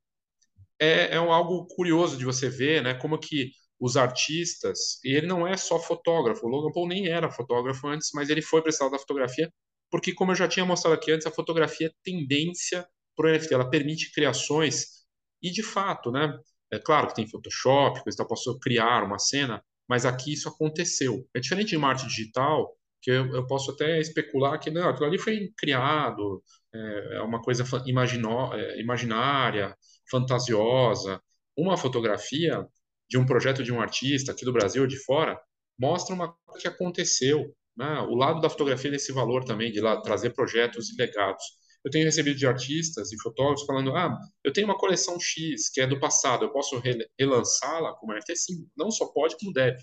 é, 0.79 1.15
é 1.15 1.17
algo 1.17 1.67
curioso 1.69 2.19
de 2.19 2.25
você 2.25 2.51
ver, 2.51 2.83
né? 2.83 2.95
Como 2.95 3.19
que 3.19 3.53
os 3.79 3.97
artistas, 3.97 4.99
e 5.05 5.15
ele 5.15 5.27
não 5.27 5.47
é 5.47 5.57
só 5.57 5.79
fotógrafo, 5.79 6.47
o 6.47 6.49
Logan 6.49 6.73
Paul 6.73 6.89
nem 6.89 7.09
era 7.09 7.31
fotógrafo 7.31 7.87
antes, 7.89 8.11
mas 8.15 8.31
ele 8.31 8.43
foi 8.43 8.63
lado 8.81 8.93
da 8.93 8.99
fotografia, 8.99 9.53
porque 9.91 10.13
como 10.13 10.33
eu 10.33 10.37
já 10.37 10.49
tinha 10.49 10.65
mostrado 10.65 10.95
aqui 10.95 11.13
antes, 11.13 11.27
a 11.27 11.31
fotografia 11.31 11.89
é 11.89 11.93
tendência 12.03 12.87
para 13.17 13.29
o 13.29 13.33
NFT, 13.33 13.55
ela 13.55 13.71
permite 13.71 14.13
criações, 14.13 15.07
e 15.43 15.51
de 15.51 15.63
fato, 15.63 16.11
né? 16.11 16.39
É 16.73 16.79
claro 16.79 17.09
que 17.09 17.15
tem 17.15 17.29
Photoshop, 17.29 18.03
que 18.03 18.21
eu 18.21 18.27
posso 18.27 18.59
criar 18.59 19.05
uma 19.05 19.19
cena, 19.19 19.63
mas 19.89 20.05
aqui 20.05 20.33
isso 20.33 20.49
aconteceu. 20.49 21.27
É 21.35 21.41
diferente 21.41 21.77
de 21.77 21.85
arte 21.85 22.07
digital, 22.07 22.77
que 23.01 23.11
eu, 23.11 23.35
eu 23.35 23.47
posso 23.47 23.71
até 23.71 24.01
especular 24.01 24.59
que 24.59 24.71
não, 24.71 24.89
aquilo 24.89 25.07
ali 25.07 25.19
foi 25.19 25.53
criado, 25.57 26.43
é, 26.75 27.17
é 27.19 27.21
uma 27.23 27.41
coisa 27.41 27.65
imaginó, 27.87 28.53
é, 28.55 28.81
imaginária, 28.81 29.77
fantasiosa. 30.11 31.21
Uma 31.57 31.77
fotografia 31.77 32.67
de 33.09 33.17
um 33.19 33.25
projeto 33.25 33.63
de 33.63 33.73
um 33.73 33.81
artista 33.81 34.33
aqui 34.33 34.45
do 34.45 34.53
Brasil 34.53 34.83
ou 34.83 34.89
de 34.89 34.99
fora 35.05 35.41
mostra 35.79 36.15
uma 36.15 36.35
coisa 36.47 36.63
que 36.63 36.69
aconteceu. 36.69 37.55
Né? 37.77 38.01
O 38.09 38.15
lado 38.15 38.41
da 38.41 38.49
fotografia 38.49 38.91
nesse 38.91 39.13
valor 39.13 39.45
também, 39.45 39.71
de 39.71 39.81
lá, 39.81 40.01
trazer 40.01 40.31
projetos 40.31 40.91
e 40.91 40.97
legados. 40.97 41.45
Eu 41.85 41.91
tenho 41.91 42.05
recebido 42.05 42.37
de 42.37 42.47
artistas 42.47 43.13
e 43.13 43.23
fotógrafos 43.23 43.67
falando: 43.67 43.95
ah, 43.95 44.17
eu 44.43 44.53
tenho 44.53 44.67
uma 44.67 44.79
coleção 44.79 45.21
X 45.21 45.69
que 45.69 45.81
é 45.81 45.87
do 45.87 46.01
passado, 46.01 46.45
eu 46.45 46.53
posso 46.53 46.83
relançá-la 47.19 47.95
como 47.95 48.13
NFT? 48.13 48.37
Sim, 48.37 48.69
não 48.77 48.91
só 48.91 49.07
pode, 49.07 49.37
como 49.39 49.53
deve. 49.53 49.79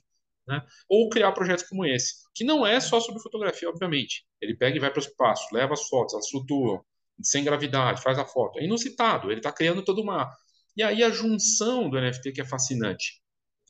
Né? 0.47 0.61
Ou 0.89 1.09
criar 1.09 1.31
projetos 1.31 1.63
como 1.65 1.85
esse, 1.85 2.15
que 2.35 2.43
não 2.43 2.65
é 2.67 2.79
só 2.79 2.99
sobre 2.99 3.21
fotografia, 3.21 3.69
obviamente. 3.69 4.25
Ele 4.41 4.55
pega 4.55 4.75
e 4.75 4.79
vai 4.79 4.91
para 4.91 4.99
o 4.99 5.03
espaço, 5.03 5.47
leva 5.53 5.73
as 5.73 5.87
fotos, 5.87 6.13
elas 6.13 6.29
flutuam, 6.29 6.83
sem 7.21 7.43
gravidade, 7.43 8.01
faz 8.01 8.17
a 8.19 8.25
foto. 8.25 8.59
É 8.59 8.65
inusitado, 8.65 9.31
ele 9.31 9.39
está 9.39 9.51
criando 9.51 9.83
toda 9.83 10.01
uma. 10.01 10.29
E 10.75 10.83
aí 10.83 11.03
a 11.03 11.09
junção 11.11 11.89
do 11.89 11.99
NFT 11.99 12.33
que 12.33 12.41
é 12.41 12.45
fascinante. 12.45 13.21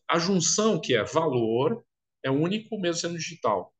A 0.10 0.18
junção 0.18 0.80
que 0.80 0.96
é 0.96 1.03
valor, 1.03 1.84
é 2.24 2.32
único 2.32 2.80
mesmo 2.80 3.01
sendo 3.01 3.18
digital. 3.18 3.73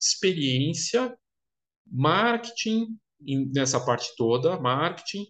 Experiência, 0.00 1.16
marketing, 1.86 2.98
nessa 3.54 3.84
parte 3.84 4.14
toda, 4.16 4.58
marketing, 4.58 5.26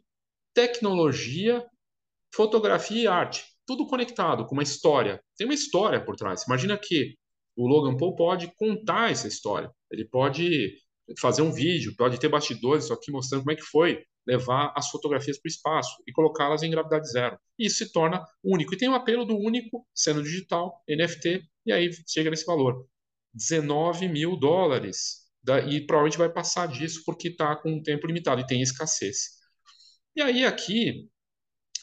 tecnologia, 0.54 1.66
fotografia 2.32 3.02
e 3.02 3.06
arte 3.06 3.44
tudo 3.70 3.86
conectado, 3.86 4.44
com 4.46 4.54
uma 4.54 4.64
história. 4.64 5.22
Tem 5.36 5.46
uma 5.46 5.54
história 5.54 6.04
por 6.04 6.16
trás. 6.16 6.42
Imagina 6.42 6.76
que 6.76 7.14
o 7.56 7.68
Logan 7.68 7.96
Paul 7.96 8.16
pode 8.16 8.52
contar 8.56 9.12
essa 9.12 9.28
história. 9.28 9.70
Ele 9.92 10.04
pode 10.04 10.74
fazer 11.20 11.42
um 11.42 11.52
vídeo, 11.52 11.94
pode 11.96 12.18
ter 12.18 12.28
bastidores 12.28 12.90
aqui 12.90 13.12
mostrando 13.12 13.42
como 13.42 13.52
é 13.52 13.54
que 13.54 13.62
foi 13.62 14.02
levar 14.26 14.72
as 14.76 14.90
fotografias 14.90 15.38
para 15.38 15.48
o 15.48 15.52
espaço 15.52 16.02
e 16.04 16.10
colocá-las 16.10 16.64
em 16.64 16.70
gravidade 16.70 17.08
zero. 17.12 17.38
Isso 17.56 17.84
se 17.84 17.92
torna 17.92 18.24
único. 18.42 18.74
E 18.74 18.76
tem 18.76 18.88
o 18.88 18.92
um 18.92 18.96
apelo 18.96 19.24
do 19.24 19.36
único 19.36 19.86
sendo 19.94 20.20
digital, 20.20 20.82
NFT, 20.88 21.40
e 21.66 21.72
aí 21.72 21.90
chega 22.08 22.28
nesse 22.28 22.44
valor. 22.44 22.84
19 23.34 24.08
mil 24.08 24.36
dólares. 24.36 25.20
E 25.68 25.80
provavelmente 25.86 26.18
vai 26.18 26.30
passar 26.30 26.66
disso 26.68 27.02
porque 27.04 27.28
está 27.28 27.56
com 27.56 27.72
um 27.72 27.82
tempo 27.82 28.06
limitado 28.06 28.40
e 28.40 28.46
tem 28.46 28.60
escassez. 28.60 29.40
E 30.14 30.20
aí 30.20 30.44
aqui 30.44 31.08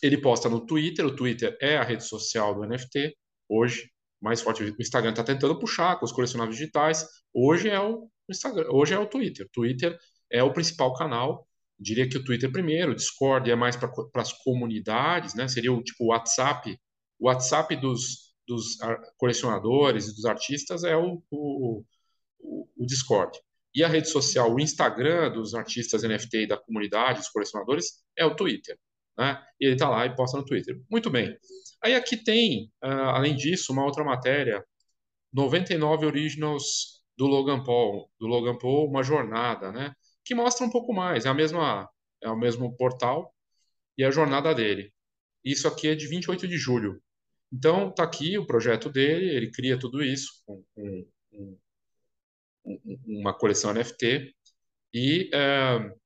ele 0.02 0.20
posta 0.20 0.50
no 0.50 0.66
Twitter, 0.66 1.06
o 1.06 1.16
Twitter 1.16 1.58
é 1.62 1.78
a 1.78 1.84
rede 1.84 2.04
social 2.04 2.54
do 2.54 2.66
NFT, 2.66 3.16
hoje, 3.50 3.90
mais 4.22 4.42
forte. 4.42 4.64
O 4.64 4.76
Instagram 4.80 5.12
está 5.12 5.24
tentando 5.24 5.58
puxar 5.58 5.98
com 5.98 6.06
os 6.06 6.12
colecionáveis 6.12 6.58
digitais. 6.58 7.06
Hoje 7.34 7.70
é 7.70 7.80
o 7.80 8.10
Instagram, 8.30 8.68
hoje 8.72 8.94
é 8.94 9.00
o 9.00 9.08
Twitter. 9.08 9.48
Twitter 9.52 9.98
é 10.32 10.44
o 10.44 10.54
principal 10.54 10.94
canal. 10.94 11.48
Diria 11.80 12.10
que 12.10 12.18
o 12.18 12.24
Twitter 12.24 12.52
primeiro, 12.52 12.92
o 12.92 12.96
Discord 12.96 13.50
é 13.50 13.56
mais 13.56 13.76
para 13.76 13.92
as 14.16 14.34
comunidades, 14.34 15.36
né? 15.36 15.48
Seria 15.48 15.72
o 15.72 15.84
tipo 15.84 16.06
WhatsApp. 16.06 16.78
O 17.20 17.28
WhatsApp 17.28 17.76
dos, 17.76 18.27
dos 18.48 18.78
colecionadores 19.18 20.08
e 20.08 20.16
dos 20.16 20.26
artistas 20.26 20.84
é 20.84 20.96
o, 20.96 21.22
o, 21.32 21.84
o 22.40 22.86
Discord. 22.86 23.38
E 23.76 23.84
a 23.84 23.88
rede 23.88 24.10
social, 24.10 24.54
o 24.54 24.60
Instagram 24.60 25.32
dos 25.32 25.54
artistas 25.54 26.04
NFT 26.04 26.44
e 26.44 26.48
da 26.48 26.58
comunidade, 26.58 27.20
dos 27.20 27.30
colecionadores, 27.30 28.04
é 28.18 28.26
o 28.26 28.36
Twitter 28.36 28.78
né? 29.18 29.44
E 29.60 29.66
ele 29.66 29.74
está 29.74 29.90
lá 29.90 30.06
e 30.06 30.16
posta 30.16 30.38
no 30.38 30.46
Twitter. 30.46 30.80
Muito 30.90 31.10
bem. 31.10 31.36
Aí 31.84 31.96
aqui 31.96 32.16
tem, 32.16 32.72
uh, 32.84 33.10
além 33.16 33.36
disso, 33.36 33.74
uma 33.74 33.84
outra 33.84 34.04
matéria, 34.04 34.64
99 35.34 36.06
Originals 36.06 37.02
do 37.18 37.26
Logan 37.26 37.64
Paul, 37.64 38.12
do 38.20 38.28
Logan 38.28 38.58
Paul, 38.58 38.90
uma 38.90 39.04
jornada, 39.04 39.72
né? 39.72 39.94
Que 40.24 40.36
mostra 40.36 40.66
um 40.66 40.70
pouco 40.70 40.94
mais, 40.94 41.26
é 41.26 41.30
a 41.30 41.34
mesma, 41.34 41.90
é 42.22 42.30
o 42.30 42.38
mesmo 42.38 42.76
portal 42.78 43.34
e 43.98 44.04
a 44.04 44.12
jornada 44.12 44.54
dele. 44.54 44.94
Isso 45.44 45.68
aqui 45.68 45.90
é 45.90 45.96
de 45.96 46.08
28 46.08 46.48
de 46.48 46.58
julho. 46.58 47.02
Então, 47.52 47.92
tá 47.92 48.04
aqui 48.04 48.38
o 48.38 48.46
projeto 48.46 48.90
dele, 48.90 49.30
ele 49.30 49.52
cria 49.52 49.80
tudo 49.80 50.04
isso 50.04 50.44
com, 50.46 50.64
com, 50.76 51.08
com 51.32 51.58
uma 53.06 53.34
coleção 53.34 53.74
NFT 53.74 54.36
e 54.94 55.30
uh, 55.34 55.98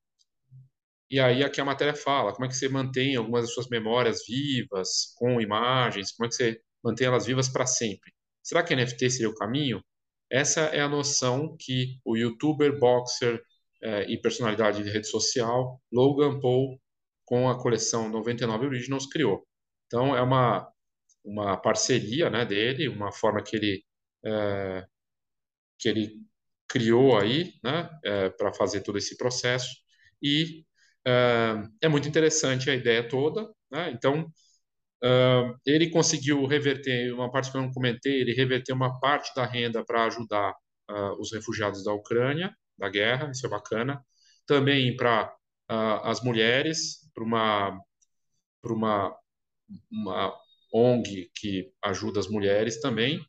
e 1.12 1.20
aí 1.20 1.44
aqui 1.44 1.60
a 1.60 1.66
matéria 1.66 1.94
fala 1.94 2.32
como 2.34 2.46
é 2.46 2.48
que 2.48 2.56
você 2.56 2.70
mantém 2.70 3.18
algumas 3.18 3.42
das 3.42 3.54
suas 3.54 3.68
memórias 3.68 4.26
vivas, 4.26 5.14
com 5.18 5.42
imagens, 5.42 6.14
como 6.14 6.26
é 6.26 6.30
que 6.30 6.36
você 6.36 6.62
mantém 6.82 7.06
elas 7.06 7.26
vivas 7.26 7.50
para 7.50 7.66
sempre. 7.66 8.14
Será 8.42 8.64
que 8.64 8.74
NFT 8.74 9.10
seria 9.10 9.30
o 9.30 9.36
caminho? 9.36 9.84
Essa 10.32 10.62
é 10.62 10.80
a 10.80 10.88
noção 10.88 11.58
que 11.60 12.00
o 12.06 12.16
youtuber, 12.16 12.80
boxer 12.80 13.44
eh, 13.84 14.06
e 14.10 14.22
personalidade 14.22 14.82
de 14.84 14.90
rede 14.90 15.08
social 15.08 15.82
Logan 15.92 16.40
Paul, 16.40 16.80
com 17.26 17.50
a 17.50 17.62
coleção 17.62 18.08
99 18.10 18.68
Originals, 18.68 19.06
criou. 19.06 19.46
Então 19.88 20.16
é 20.16 20.22
uma, 20.22 20.72
uma 21.24 21.58
parceria 21.58 22.30
né, 22.30 22.46
dele, 22.46 22.88
uma 22.88 23.12
forma 23.12 23.44
que 23.44 23.56
ele, 23.56 23.84
eh, 24.26 24.86
que 25.80 25.90
ele 25.90 26.22
criou 26.68 27.18
aí 27.20 27.54
né, 27.64 27.90
eh, 28.06 28.30
para 28.32 28.54
fazer 28.54 28.82
todo 28.82 28.98
esse 28.98 29.18
processo. 29.18 29.70
E 30.22 30.66
Uh, 31.08 31.68
é 31.82 31.88
muito 31.88 32.08
interessante 32.08 32.70
a 32.70 32.76
ideia 32.76 33.08
toda, 33.08 33.52
né? 33.72 33.90
Então, 33.92 34.32
ele 35.66 35.90
conseguiu 35.90 36.46
reverter, 36.46 37.14
uma 37.14 37.32
parte 37.32 37.52
que 37.52 37.58
eu 37.58 37.62
não 37.62 37.72
comentei, 37.72 38.22
ele 38.22 38.34
reverteu 38.34 38.76
uma 38.76 39.00
parte 39.00 39.34
da 39.36 39.46
renda 39.46 39.84
para 39.84 40.06
ajudar 40.06 40.54
os 41.20 41.32
refugiados 41.32 41.84
da 41.84 41.94
Ucrânia, 41.94 42.56
da 42.78 42.90
guerra, 42.90 43.32
isso 43.32 43.46
é 43.46 43.50
bacana. 43.50 44.04
Também 44.46 44.96
para 44.96 45.34
as 46.04 46.22
mulheres, 46.22 47.10
para 47.14 47.24
uma, 47.24 47.80
para 48.62 48.74
uma, 48.74 49.18
uma 49.92 50.36
ONG 50.74 51.30
que 51.36 51.72
ajuda 51.84 52.20
as 52.20 52.28
mulheres 52.28 52.80
também, 52.80 53.20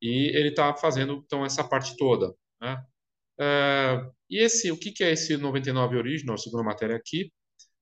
e 0.00 0.36
ele 0.36 0.48
está 0.48 0.74
fazendo 0.74 1.22
então 1.24 1.44
essa 1.44 1.62
parte 1.62 1.96
toda, 1.96 2.34
né? 2.60 2.84
Uh, 3.40 4.12
e 4.28 4.42
esse, 4.42 4.70
o 4.70 4.78
que, 4.78 4.92
que 4.92 5.04
é 5.04 5.12
esse 5.12 5.36
99 5.36 5.96
Original, 5.96 6.38
segunda 6.38 6.64
matéria 6.64 6.96
aqui? 6.96 7.32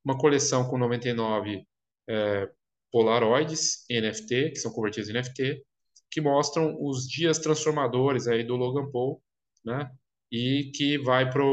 Uma 0.05 0.19
coleção 0.19 0.69
com 0.69 0.79
99 0.79 1.65
é, 2.09 2.51
Polaroids 2.91 3.85
NFT, 3.91 4.51
que 4.51 4.57
são 4.57 4.73
convertidos 4.73 5.09
em 5.09 5.13
NFT, 5.13 5.63
que 6.11 6.21
mostram 6.21 6.77
os 6.81 7.07
dias 7.07 7.39
transformadores 7.39 8.27
aí 8.27 8.43
do 8.43 8.57
Logan 8.57 8.91
Paul, 8.91 9.23
né? 9.65 9.91
E 10.33 10.73
que 10.75 10.99
vai 10.99 11.31
para 11.31 11.45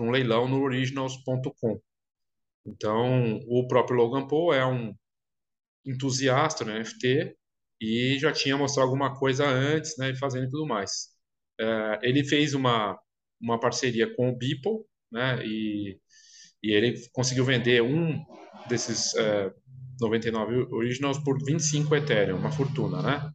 um 0.00 0.10
leilão 0.10 0.48
no 0.48 0.62
originals.com. 0.62 1.80
Então, 2.66 3.40
o 3.48 3.66
próprio 3.66 3.96
Logan 3.96 4.26
Paul 4.26 4.52
é 4.52 4.66
um 4.66 4.94
entusiasta 5.84 6.64
no 6.64 6.72
NFT 6.72 7.36
e 7.80 8.18
já 8.18 8.32
tinha 8.32 8.56
mostrado 8.56 8.86
alguma 8.86 9.18
coisa 9.18 9.46
antes, 9.46 9.96
né, 9.96 10.14
fazendo 10.14 10.44
e 10.46 10.50
tudo 10.50 10.66
mais. 10.66 11.08
Uh, 11.60 11.98
ele 12.02 12.24
fez 12.24 12.54
uma, 12.54 12.98
uma 13.40 13.58
parceria 13.58 14.14
com 14.14 14.30
o 14.30 14.36
Beeple, 14.36 14.84
né, 15.10 15.44
e, 15.44 15.98
e 16.62 16.72
ele 16.72 17.00
conseguiu 17.12 17.44
vender 17.44 17.82
um 17.82 18.22
desses 18.68 19.14
uh, 19.14 19.52
99 20.00 20.68
Originals 20.74 21.18
por 21.18 21.42
25 21.44 21.94
Ethereum, 21.96 22.38
uma 22.38 22.52
fortuna, 22.52 23.02
né? 23.02 23.30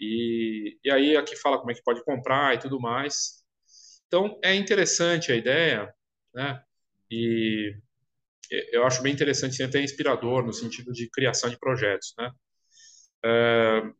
E, 0.00 0.78
e 0.84 0.90
aí 0.90 1.16
aqui 1.16 1.36
fala 1.36 1.58
como 1.58 1.70
é 1.70 1.74
que 1.74 1.82
pode 1.82 2.02
comprar 2.04 2.54
e 2.54 2.58
tudo 2.58 2.80
mais. 2.80 3.44
Então 4.06 4.38
é 4.42 4.54
interessante 4.54 5.32
a 5.32 5.36
ideia, 5.36 5.92
né? 6.34 6.62
E 7.10 7.74
eu 8.72 8.84
acho 8.84 9.02
bem 9.02 9.12
interessante, 9.12 9.62
até 9.62 9.82
inspirador 9.82 10.44
no 10.44 10.52
sentido 10.52 10.92
de 10.92 11.08
criação 11.10 11.50
de 11.50 11.58
projetos, 11.58 12.14
né? 12.18 12.30
Uh, 13.24 13.94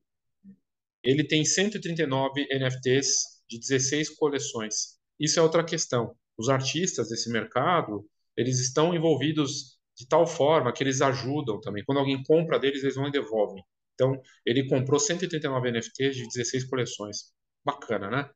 ele 1.03 1.27
tem 1.27 1.45
139 1.45 2.47
NFTs 2.51 3.43
de 3.49 3.59
16 3.59 4.11
coleções. 4.17 4.99
Isso 5.19 5.39
é 5.39 5.43
outra 5.43 5.65
questão. 5.65 6.15
Os 6.37 6.49
artistas 6.49 7.09
desse 7.09 7.31
mercado, 7.31 8.05
eles 8.37 8.61
estão 8.61 8.95
envolvidos 8.95 9.79
de 9.97 10.07
tal 10.07 10.27
forma 10.27 10.73
que 10.73 10.83
eles 10.83 11.01
ajudam 11.01 11.61
também. 11.61 11.85
Quando 11.85 11.99
alguém 11.99 12.23
compra 12.23 12.59
deles, 12.59 12.83
eles 12.83 12.97
vão 12.97 13.09
e 13.09 13.13
devolvem. 13.13 13.63
Então, 13.95 14.21
ele 14.45 14.69
comprou 14.69 15.01
139 15.01 15.71
NFTs 15.71 16.17
de 16.17 16.27
16 16.29 16.65
coleções. 16.65 17.33
Bacana, 17.65 18.11
né? 18.11 18.31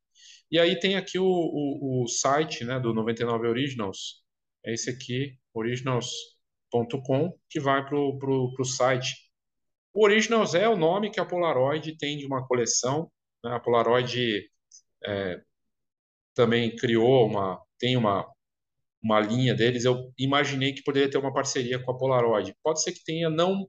E 0.50 0.58
aí 0.58 0.78
tem 0.78 0.96
aqui 0.96 1.18
o, 1.18 1.24
o, 1.24 2.02
o 2.04 2.08
site 2.08 2.64
né, 2.64 2.80
do 2.80 2.94
99 2.94 3.46
Originals. 3.46 4.22
É 4.64 4.72
esse 4.72 4.90
aqui, 4.90 5.38
originals.com, 5.54 7.38
que 7.48 7.60
vai 7.60 7.84
para 7.86 7.96
o 7.96 8.64
site 8.64 9.30
o 9.92 10.04
Originals 10.04 10.54
é 10.54 10.68
o 10.68 10.76
nome 10.76 11.10
que 11.10 11.20
a 11.20 11.24
Polaroid 11.24 11.96
tem 11.96 12.16
de 12.16 12.26
uma 12.26 12.46
coleção. 12.46 13.10
Né? 13.42 13.52
A 13.52 13.60
Polaroid 13.60 14.48
é, 15.04 15.42
também 16.34 16.74
criou 16.76 17.26
uma, 17.26 17.60
tem 17.78 17.96
uma, 17.96 18.26
uma 19.02 19.20
linha 19.20 19.54
deles. 19.54 19.84
Eu 19.84 20.12
imaginei 20.16 20.72
que 20.72 20.84
poderia 20.84 21.10
ter 21.10 21.18
uma 21.18 21.32
parceria 21.32 21.82
com 21.82 21.90
a 21.90 21.98
Polaroid. 21.98 22.54
Pode 22.62 22.82
ser 22.82 22.92
que 22.92 23.04
tenha, 23.04 23.28
não, 23.28 23.68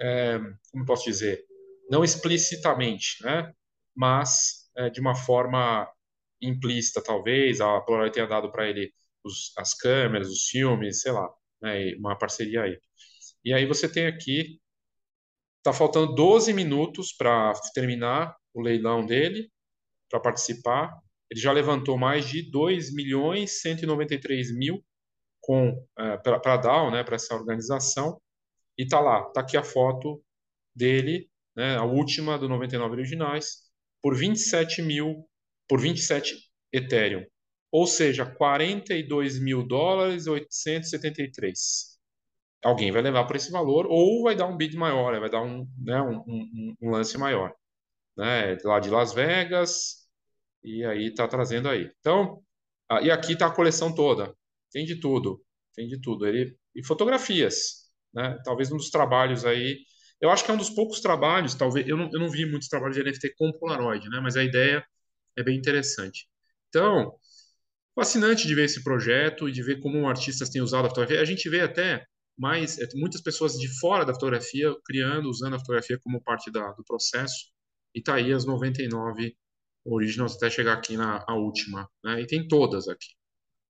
é, 0.00 0.38
como 0.72 0.84
posso 0.84 1.04
dizer, 1.04 1.44
não 1.88 2.02
explicitamente, 2.02 3.22
né? 3.22 3.52
mas 3.94 4.68
é, 4.76 4.90
de 4.90 5.00
uma 5.00 5.14
forma 5.14 5.88
implícita, 6.42 7.00
talvez. 7.02 7.60
A 7.60 7.80
Polaroid 7.82 8.12
tenha 8.12 8.26
dado 8.26 8.50
para 8.50 8.68
ele 8.68 8.92
os, 9.26 9.52
as 9.58 9.74
câmeras, 9.74 10.28
os 10.28 10.46
filmes, 10.48 11.02
sei 11.02 11.12
lá, 11.12 11.28
né? 11.62 11.94
uma 11.96 12.16
parceria 12.16 12.62
aí. 12.62 12.78
E 13.44 13.52
aí 13.52 13.66
você 13.66 13.88
tem 13.88 14.06
aqui 14.06 14.60
Está 15.66 15.76
faltando 15.76 16.14
12 16.14 16.52
minutos 16.52 17.12
para 17.12 17.52
terminar 17.74 18.36
o 18.54 18.60
leilão 18.60 19.04
dele, 19.04 19.50
para 20.08 20.20
participar. 20.20 20.96
Ele 21.28 21.40
já 21.40 21.50
levantou 21.50 21.98
mais 21.98 22.24
de 22.24 22.48
2 22.48 22.94
milhões 22.94 23.60
193 23.62 24.56
mil 24.56 24.80
com 25.40 25.84
é, 25.98 26.18
para 26.18 26.54
a 26.54 26.56
DAO, 26.56 26.92
né, 26.92 27.02
para 27.02 27.16
essa 27.16 27.34
organização. 27.34 28.22
E 28.78 28.84
está 28.84 29.00
lá, 29.00 29.26
está 29.26 29.40
aqui 29.40 29.56
a 29.56 29.64
foto 29.64 30.22
dele, 30.72 31.28
né, 31.56 31.76
a 31.76 31.82
última 31.82 32.38
do 32.38 32.48
99 32.48 32.92
originais, 32.92 33.64
por 34.00 34.16
27 34.16 34.82
mil, 34.82 35.28
por 35.68 35.80
27 35.80 36.32
Ethereum. 36.72 37.26
Ou 37.70 37.86
seja, 37.86 38.26
42 38.26 39.38
mil 39.38 39.66
dólares 39.66 40.26
e 40.26 40.30
873 40.30 41.96
alguém 42.66 42.90
vai 42.90 43.02
levar 43.02 43.24
por 43.26 43.36
esse 43.36 43.50
valor 43.50 43.86
ou 43.88 44.24
vai 44.24 44.34
dar 44.34 44.46
um 44.46 44.56
bid 44.56 44.76
maior, 44.76 45.18
vai 45.20 45.30
dar 45.30 45.42
um, 45.42 45.68
né, 45.78 46.00
um, 46.02 46.16
um, 46.26 46.76
um 46.82 46.90
lance 46.90 47.16
maior, 47.16 47.54
né, 48.16 48.58
lá 48.64 48.80
de 48.80 48.90
Las 48.90 49.12
Vegas 49.14 50.08
e 50.64 50.84
aí 50.84 51.08
está 51.08 51.28
trazendo 51.28 51.68
aí. 51.68 51.90
Então, 52.00 52.42
e 53.02 53.10
aqui 53.10 53.32
está 53.34 53.46
a 53.46 53.54
coleção 53.54 53.94
toda, 53.94 54.34
tem 54.72 54.84
de 54.84 55.00
tudo, 55.00 55.42
tem 55.74 55.86
de 55.88 56.00
tudo. 56.00 56.26
Ele 56.26 56.56
e 56.74 56.84
fotografias, 56.84 57.90
né? 58.12 58.38
Talvez 58.44 58.70
um 58.70 58.76
dos 58.76 58.90
trabalhos 58.90 59.44
aí, 59.44 59.78
eu 60.20 60.30
acho 60.30 60.44
que 60.44 60.50
é 60.50 60.54
um 60.54 60.58
dos 60.58 60.70
poucos 60.70 61.00
trabalhos, 61.00 61.54
talvez 61.54 61.86
eu 61.88 61.96
não, 61.96 62.10
eu 62.12 62.20
não 62.20 62.28
vi 62.30 62.44
muitos 62.46 62.68
trabalhos 62.68 62.96
de 62.96 63.02
NFT 63.02 63.34
com 63.38 63.52
Polaroid, 63.52 64.08
né? 64.08 64.20
Mas 64.20 64.36
a 64.36 64.44
ideia 64.44 64.84
é 65.36 65.42
bem 65.42 65.56
interessante. 65.56 66.28
Então, 66.68 67.14
fascinante 67.96 68.46
de 68.46 68.54
ver 68.54 68.66
esse 68.66 68.84
projeto 68.84 69.48
e 69.48 69.52
de 69.52 69.62
ver 69.62 69.80
como 69.80 70.06
artistas 70.08 70.50
têm 70.50 70.62
usado 70.62 70.84
a 70.86 70.88
fotografia. 70.88 71.20
A 71.20 71.24
gente 71.24 71.48
vê 71.48 71.62
até 71.62 72.06
mas 72.38 72.78
é, 72.78 72.86
muitas 72.94 73.20
pessoas 73.22 73.54
de 73.54 73.68
fora 73.80 74.04
da 74.04 74.12
fotografia 74.12 74.74
criando, 74.84 75.28
usando 75.28 75.54
a 75.54 75.58
fotografia 75.58 75.98
como 75.98 76.22
parte 76.22 76.50
da, 76.50 76.72
do 76.72 76.84
processo. 76.84 77.50
E 77.94 78.02
tá 78.02 78.16
aí 78.16 78.32
as 78.32 78.44
99 78.44 79.34
originals 79.86 80.36
até 80.36 80.50
chegar 80.50 80.74
aqui 80.74 80.96
na 80.96 81.24
última, 81.30 81.88
né? 82.04 82.20
E 82.20 82.26
tem 82.26 82.46
todas 82.46 82.88
aqui. 82.88 83.14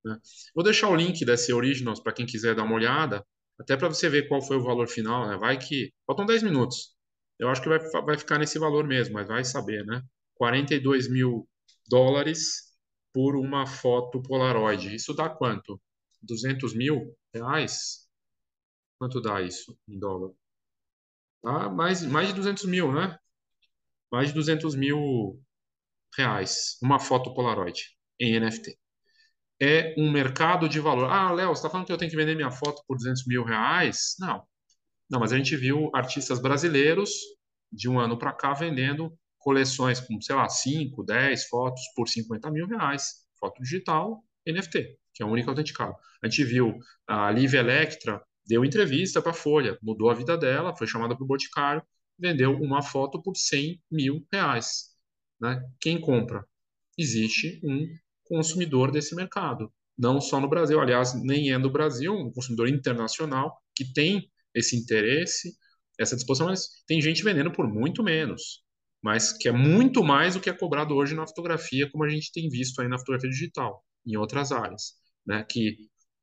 Né? 0.04 0.18
Vou 0.54 0.64
deixar 0.64 0.88
o 0.88 0.96
link 0.96 1.24
desse 1.24 1.52
originals 1.52 2.00
para 2.00 2.12
quem 2.12 2.26
quiser 2.26 2.54
dar 2.54 2.64
uma 2.64 2.74
olhada, 2.74 3.24
até 3.60 3.76
para 3.76 3.88
você 3.88 4.08
ver 4.08 4.28
qual 4.28 4.42
foi 4.42 4.56
o 4.56 4.64
valor 4.64 4.88
final, 4.88 5.28
né? 5.28 5.36
Vai 5.36 5.58
que 5.58 5.92
faltam 6.06 6.26
10 6.26 6.42
minutos. 6.42 6.94
Eu 7.38 7.48
acho 7.48 7.62
que 7.62 7.68
vai, 7.68 7.78
vai 7.78 8.18
ficar 8.18 8.38
nesse 8.38 8.58
valor 8.58 8.86
mesmo, 8.86 9.14
mas 9.14 9.28
vai 9.28 9.44
saber, 9.44 9.84
né? 9.86 10.02
42 10.34 11.08
mil 11.08 11.48
dólares 11.88 12.75
por 13.16 13.34
uma 13.34 13.66
foto 13.66 14.20
Polaroid. 14.20 14.94
Isso 14.94 15.14
dá 15.14 15.26
quanto? 15.30 15.80
200 16.20 16.74
mil 16.74 17.16
reais? 17.32 18.06
Quanto 18.98 19.22
dá 19.22 19.40
isso 19.40 19.74
em 19.88 19.98
dólar? 19.98 20.32
Tá 21.42 21.70
mais, 21.70 22.02
mais 22.02 22.28
de 22.28 22.34
200 22.34 22.66
mil, 22.66 22.92
né? 22.92 23.18
Mais 24.12 24.28
de 24.28 24.34
200 24.34 24.74
mil 24.74 25.42
reais. 26.14 26.76
Uma 26.82 27.00
foto 27.00 27.32
Polaroid 27.32 27.84
em 28.20 28.38
NFT. 28.38 28.78
É 29.62 29.94
um 29.96 30.10
mercado 30.10 30.68
de 30.68 30.78
valor. 30.78 31.10
Ah, 31.10 31.32
Léo, 31.32 31.48
você 31.48 31.60
está 31.60 31.70
falando 31.70 31.86
que 31.86 31.92
eu 31.94 31.96
tenho 31.96 32.10
que 32.10 32.18
vender 32.18 32.34
minha 32.34 32.50
foto 32.50 32.82
por 32.86 32.98
200 32.98 33.26
mil 33.26 33.44
reais? 33.44 34.14
Não. 34.20 34.46
Não, 35.08 35.20
mas 35.20 35.32
a 35.32 35.38
gente 35.38 35.56
viu 35.56 35.90
artistas 35.94 36.38
brasileiros 36.38 37.12
de 37.72 37.88
um 37.88 37.98
ano 37.98 38.18
para 38.18 38.34
cá 38.34 38.52
vendendo 38.52 39.18
coleções 39.46 40.00
com, 40.00 40.20
sei 40.20 40.34
lá, 40.34 40.48
5, 40.48 41.04
10 41.04 41.44
fotos 41.46 41.80
por 41.94 42.08
50 42.08 42.50
mil 42.50 42.66
reais. 42.66 43.24
Foto 43.38 43.62
digital, 43.62 44.24
NFT, 44.44 44.98
que 45.14 45.22
é 45.22 45.24
a 45.24 45.28
única 45.28 45.48
autenticada. 45.48 45.94
A 46.20 46.28
gente 46.28 46.42
viu 46.42 46.76
a 47.06 47.30
Liv 47.30 47.54
Electra 47.54 48.20
deu 48.44 48.64
entrevista 48.64 49.22
para 49.22 49.30
a 49.30 49.34
Folha, 49.34 49.78
mudou 49.80 50.10
a 50.10 50.14
vida 50.14 50.36
dela, 50.36 50.74
foi 50.76 50.88
chamada 50.88 51.14
para 51.14 51.22
o 51.22 51.26
Boticário, 51.26 51.80
vendeu 52.18 52.56
uma 52.56 52.82
foto 52.82 53.22
por 53.22 53.36
100 53.36 53.80
mil 53.88 54.26
reais. 54.32 54.96
Né? 55.40 55.62
Quem 55.80 56.00
compra? 56.00 56.44
Existe 56.98 57.60
um 57.62 57.86
consumidor 58.24 58.90
desse 58.90 59.14
mercado, 59.14 59.72
não 59.96 60.20
só 60.20 60.40
no 60.40 60.48
Brasil, 60.48 60.80
aliás, 60.80 61.14
nem 61.22 61.52
é 61.52 61.58
no 61.58 61.70
Brasil, 61.70 62.12
um 62.12 62.32
consumidor 62.32 62.68
internacional 62.68 63.56
que 63.76 63.92
tem 63.92 64.28
esse 64.52 64.76
interesse, 64.76 65.56
essa 66.00 66.16
disposição, 66.16 66.48
mas 66.48 66.82
tem 66.84 67.00
gente 67.00 67.22
vendendo 67.22 67.52
por 67.52 67.68
muito 67.68 68.02
menos, 68.02 68.65
mas 69.06 69.32
que 69.32 69.48
é 69.48 69.52
muito 69.52 70.02
mais 70.02 70.34
do 70.34 70.40
que 70.40 70.50
é 70.50 70.52
cobrado 70.52 70.92
hoje 70.96 71.14
na 71.14 71.24
fotografia, 71.24 71.88
como 71.88 72.02
a 72.02 72.08
gente 72.08 72.32
tem 72.32 72.48
visto 72.48 72.80
aí 72.80 72.88
na 72.88 72.98
fotografia 72.98 73.30
digital, 73.30 73.84
em 74.04 74.16
outras 74.16 74.50
áreas, 74.50 74.94
né? 75.24 75.46
que 75.48 75.76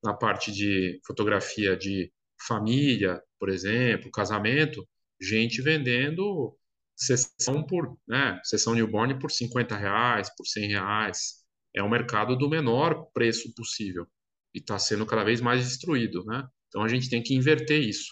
na 0.04 0.13
parte 0.13 0.52
de 0.52 1.00
fotografia 1.08 1.78
de 1.78 2.12
família, 2.46 3.24
por 3.39 3.48
exemplo, 3.48 4.12
casamento, 4.12 4.86
gente 5.22 5.62
vendendo 5.62 6.54
sessão 6.93 7.65
por, 7.65 7.98
né, 8.06 8.38
sessão 8.43 8.76
newborn 8.76 9.17
por 9.17 9.32
50 9.32 9.78
reais, 9.78 10.30
por 10.36 10.46
100 10.46 10.67
reais. 10.67 11.41
É 11.74 11.82
um 11.82 11.89
mercado 11.89 12.38
do 12.38 12.50
menor 12.50 13.06
preço 13.13 13.54
possível 13.56 14.06
e 14.54 14.60
está 14.60 14.78
sendo 14.78 15.06
cada 15.06 15.24
vez 15.24 15.39
mais 15.39 15.63
destruído, 15.63 16.26
né? 16.26 16.46
Então 16.67 16.84
a 16.84 16.89
gente 16.89 17.10
tem 17.10 17.24
que 17.24 17.34
inverter 17.34 17.82
isso. 17.82 18.12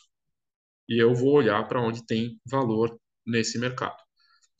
E 0.87 0.97
eu 0.97 1.13
vou 1.13 1.33
olhar 1.33 1.67
para 1.67 1.81
onde 1.81 2.05
tem 2.05 2.39
valor 2.49 2.97
nesse 3.27 3.59
mercado. 3.59 4.01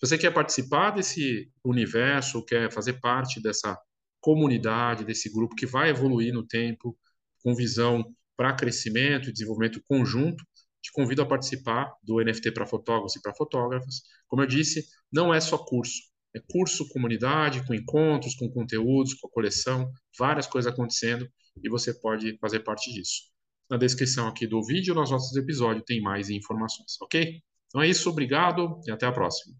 Se 0.03 0.09
você 0.09 0.17
quer 0.17 0.33
participar 0.33 0.89
desse 0.89 1.51
universo, 1.63 2.43
quer 2.43 2.71
fazer 2.71 2.93
parte 2.93 3.39
dessa 3.39 3.79
comunidade, 4.19 5.05
desse 5.05 5.31
grupo 5.31 5.55
que 5.55 5.67
vai 5.67 5.91
evoluir 5.91 6.33
no 6.33 6.43
tempo, 6.43 6.97
com 7.43 7.53
visão 7.53 8.03
para 8.35 8.51
crescimento 8.51 9.29
e 9.29 9.31
desenvolvimento 9.31 9.79
conjunto, 9.87 10.43
te 10.81 10.91
convido 10.91 11.21
a 11.21 11.25
participar 11.25 11.93
do 12.01 12.19
NFT 12.19 12.51
para 12.51 12.65
fotógrafos 12.65 13.15
e 13.15 13.21
para 13.21 13.35
fotógrafas. 13.35 14.01
Como 14.25 14.41
eu 14.41 14.47
disse, 14.47 14.83
não 15.13 15.31
é 15.31 15.39
só 15.39 15.55
curso, 15.55 16.01
é 16.35 16.39
curso, 16.51 16.89
comunidade, 16.89 17.63
com 17.67 17.75
encontros, 17.75 18.33
com 18.33 18.49
conteúdos, 18.49 19.13
com 19.13 19.27
a 19.27 19.31
coleção, 19.31 19.87
várias 20.17 20.47
coisas 20.47 20.73
acontecendo 20.73 21.29
e 21.63 21.69
você 21.69 21.93
pode 21.93 22.39
fazer 22.39 22.61
parte 22.61 22.91
disso. 22.91 23.29
Na 23.69 23.77
descrição 23.77 24.27
aqui 24.27 24.47
do 24.47 24.65
vídeo, 24.65 24.95
nos 24.95 25.11
nossos 25.11 25.37
episódios, 25.37 25.85
tem 25.85 26.01
mais 26.01 26.31
informações, 26.31 26.97
ok? 26.99 27.39
Então 27.67 27.83
é 27.83 27.87
isso, 27.87 28.09
obrigado 28.09 28.81
e 28.87 28.91
até 28.91 29.05
a 29.05 29.11
próxima. 29.11 29.55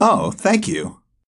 Oh, 0.00 0.30
thank 0.32 0.66
you. 0.68 1.00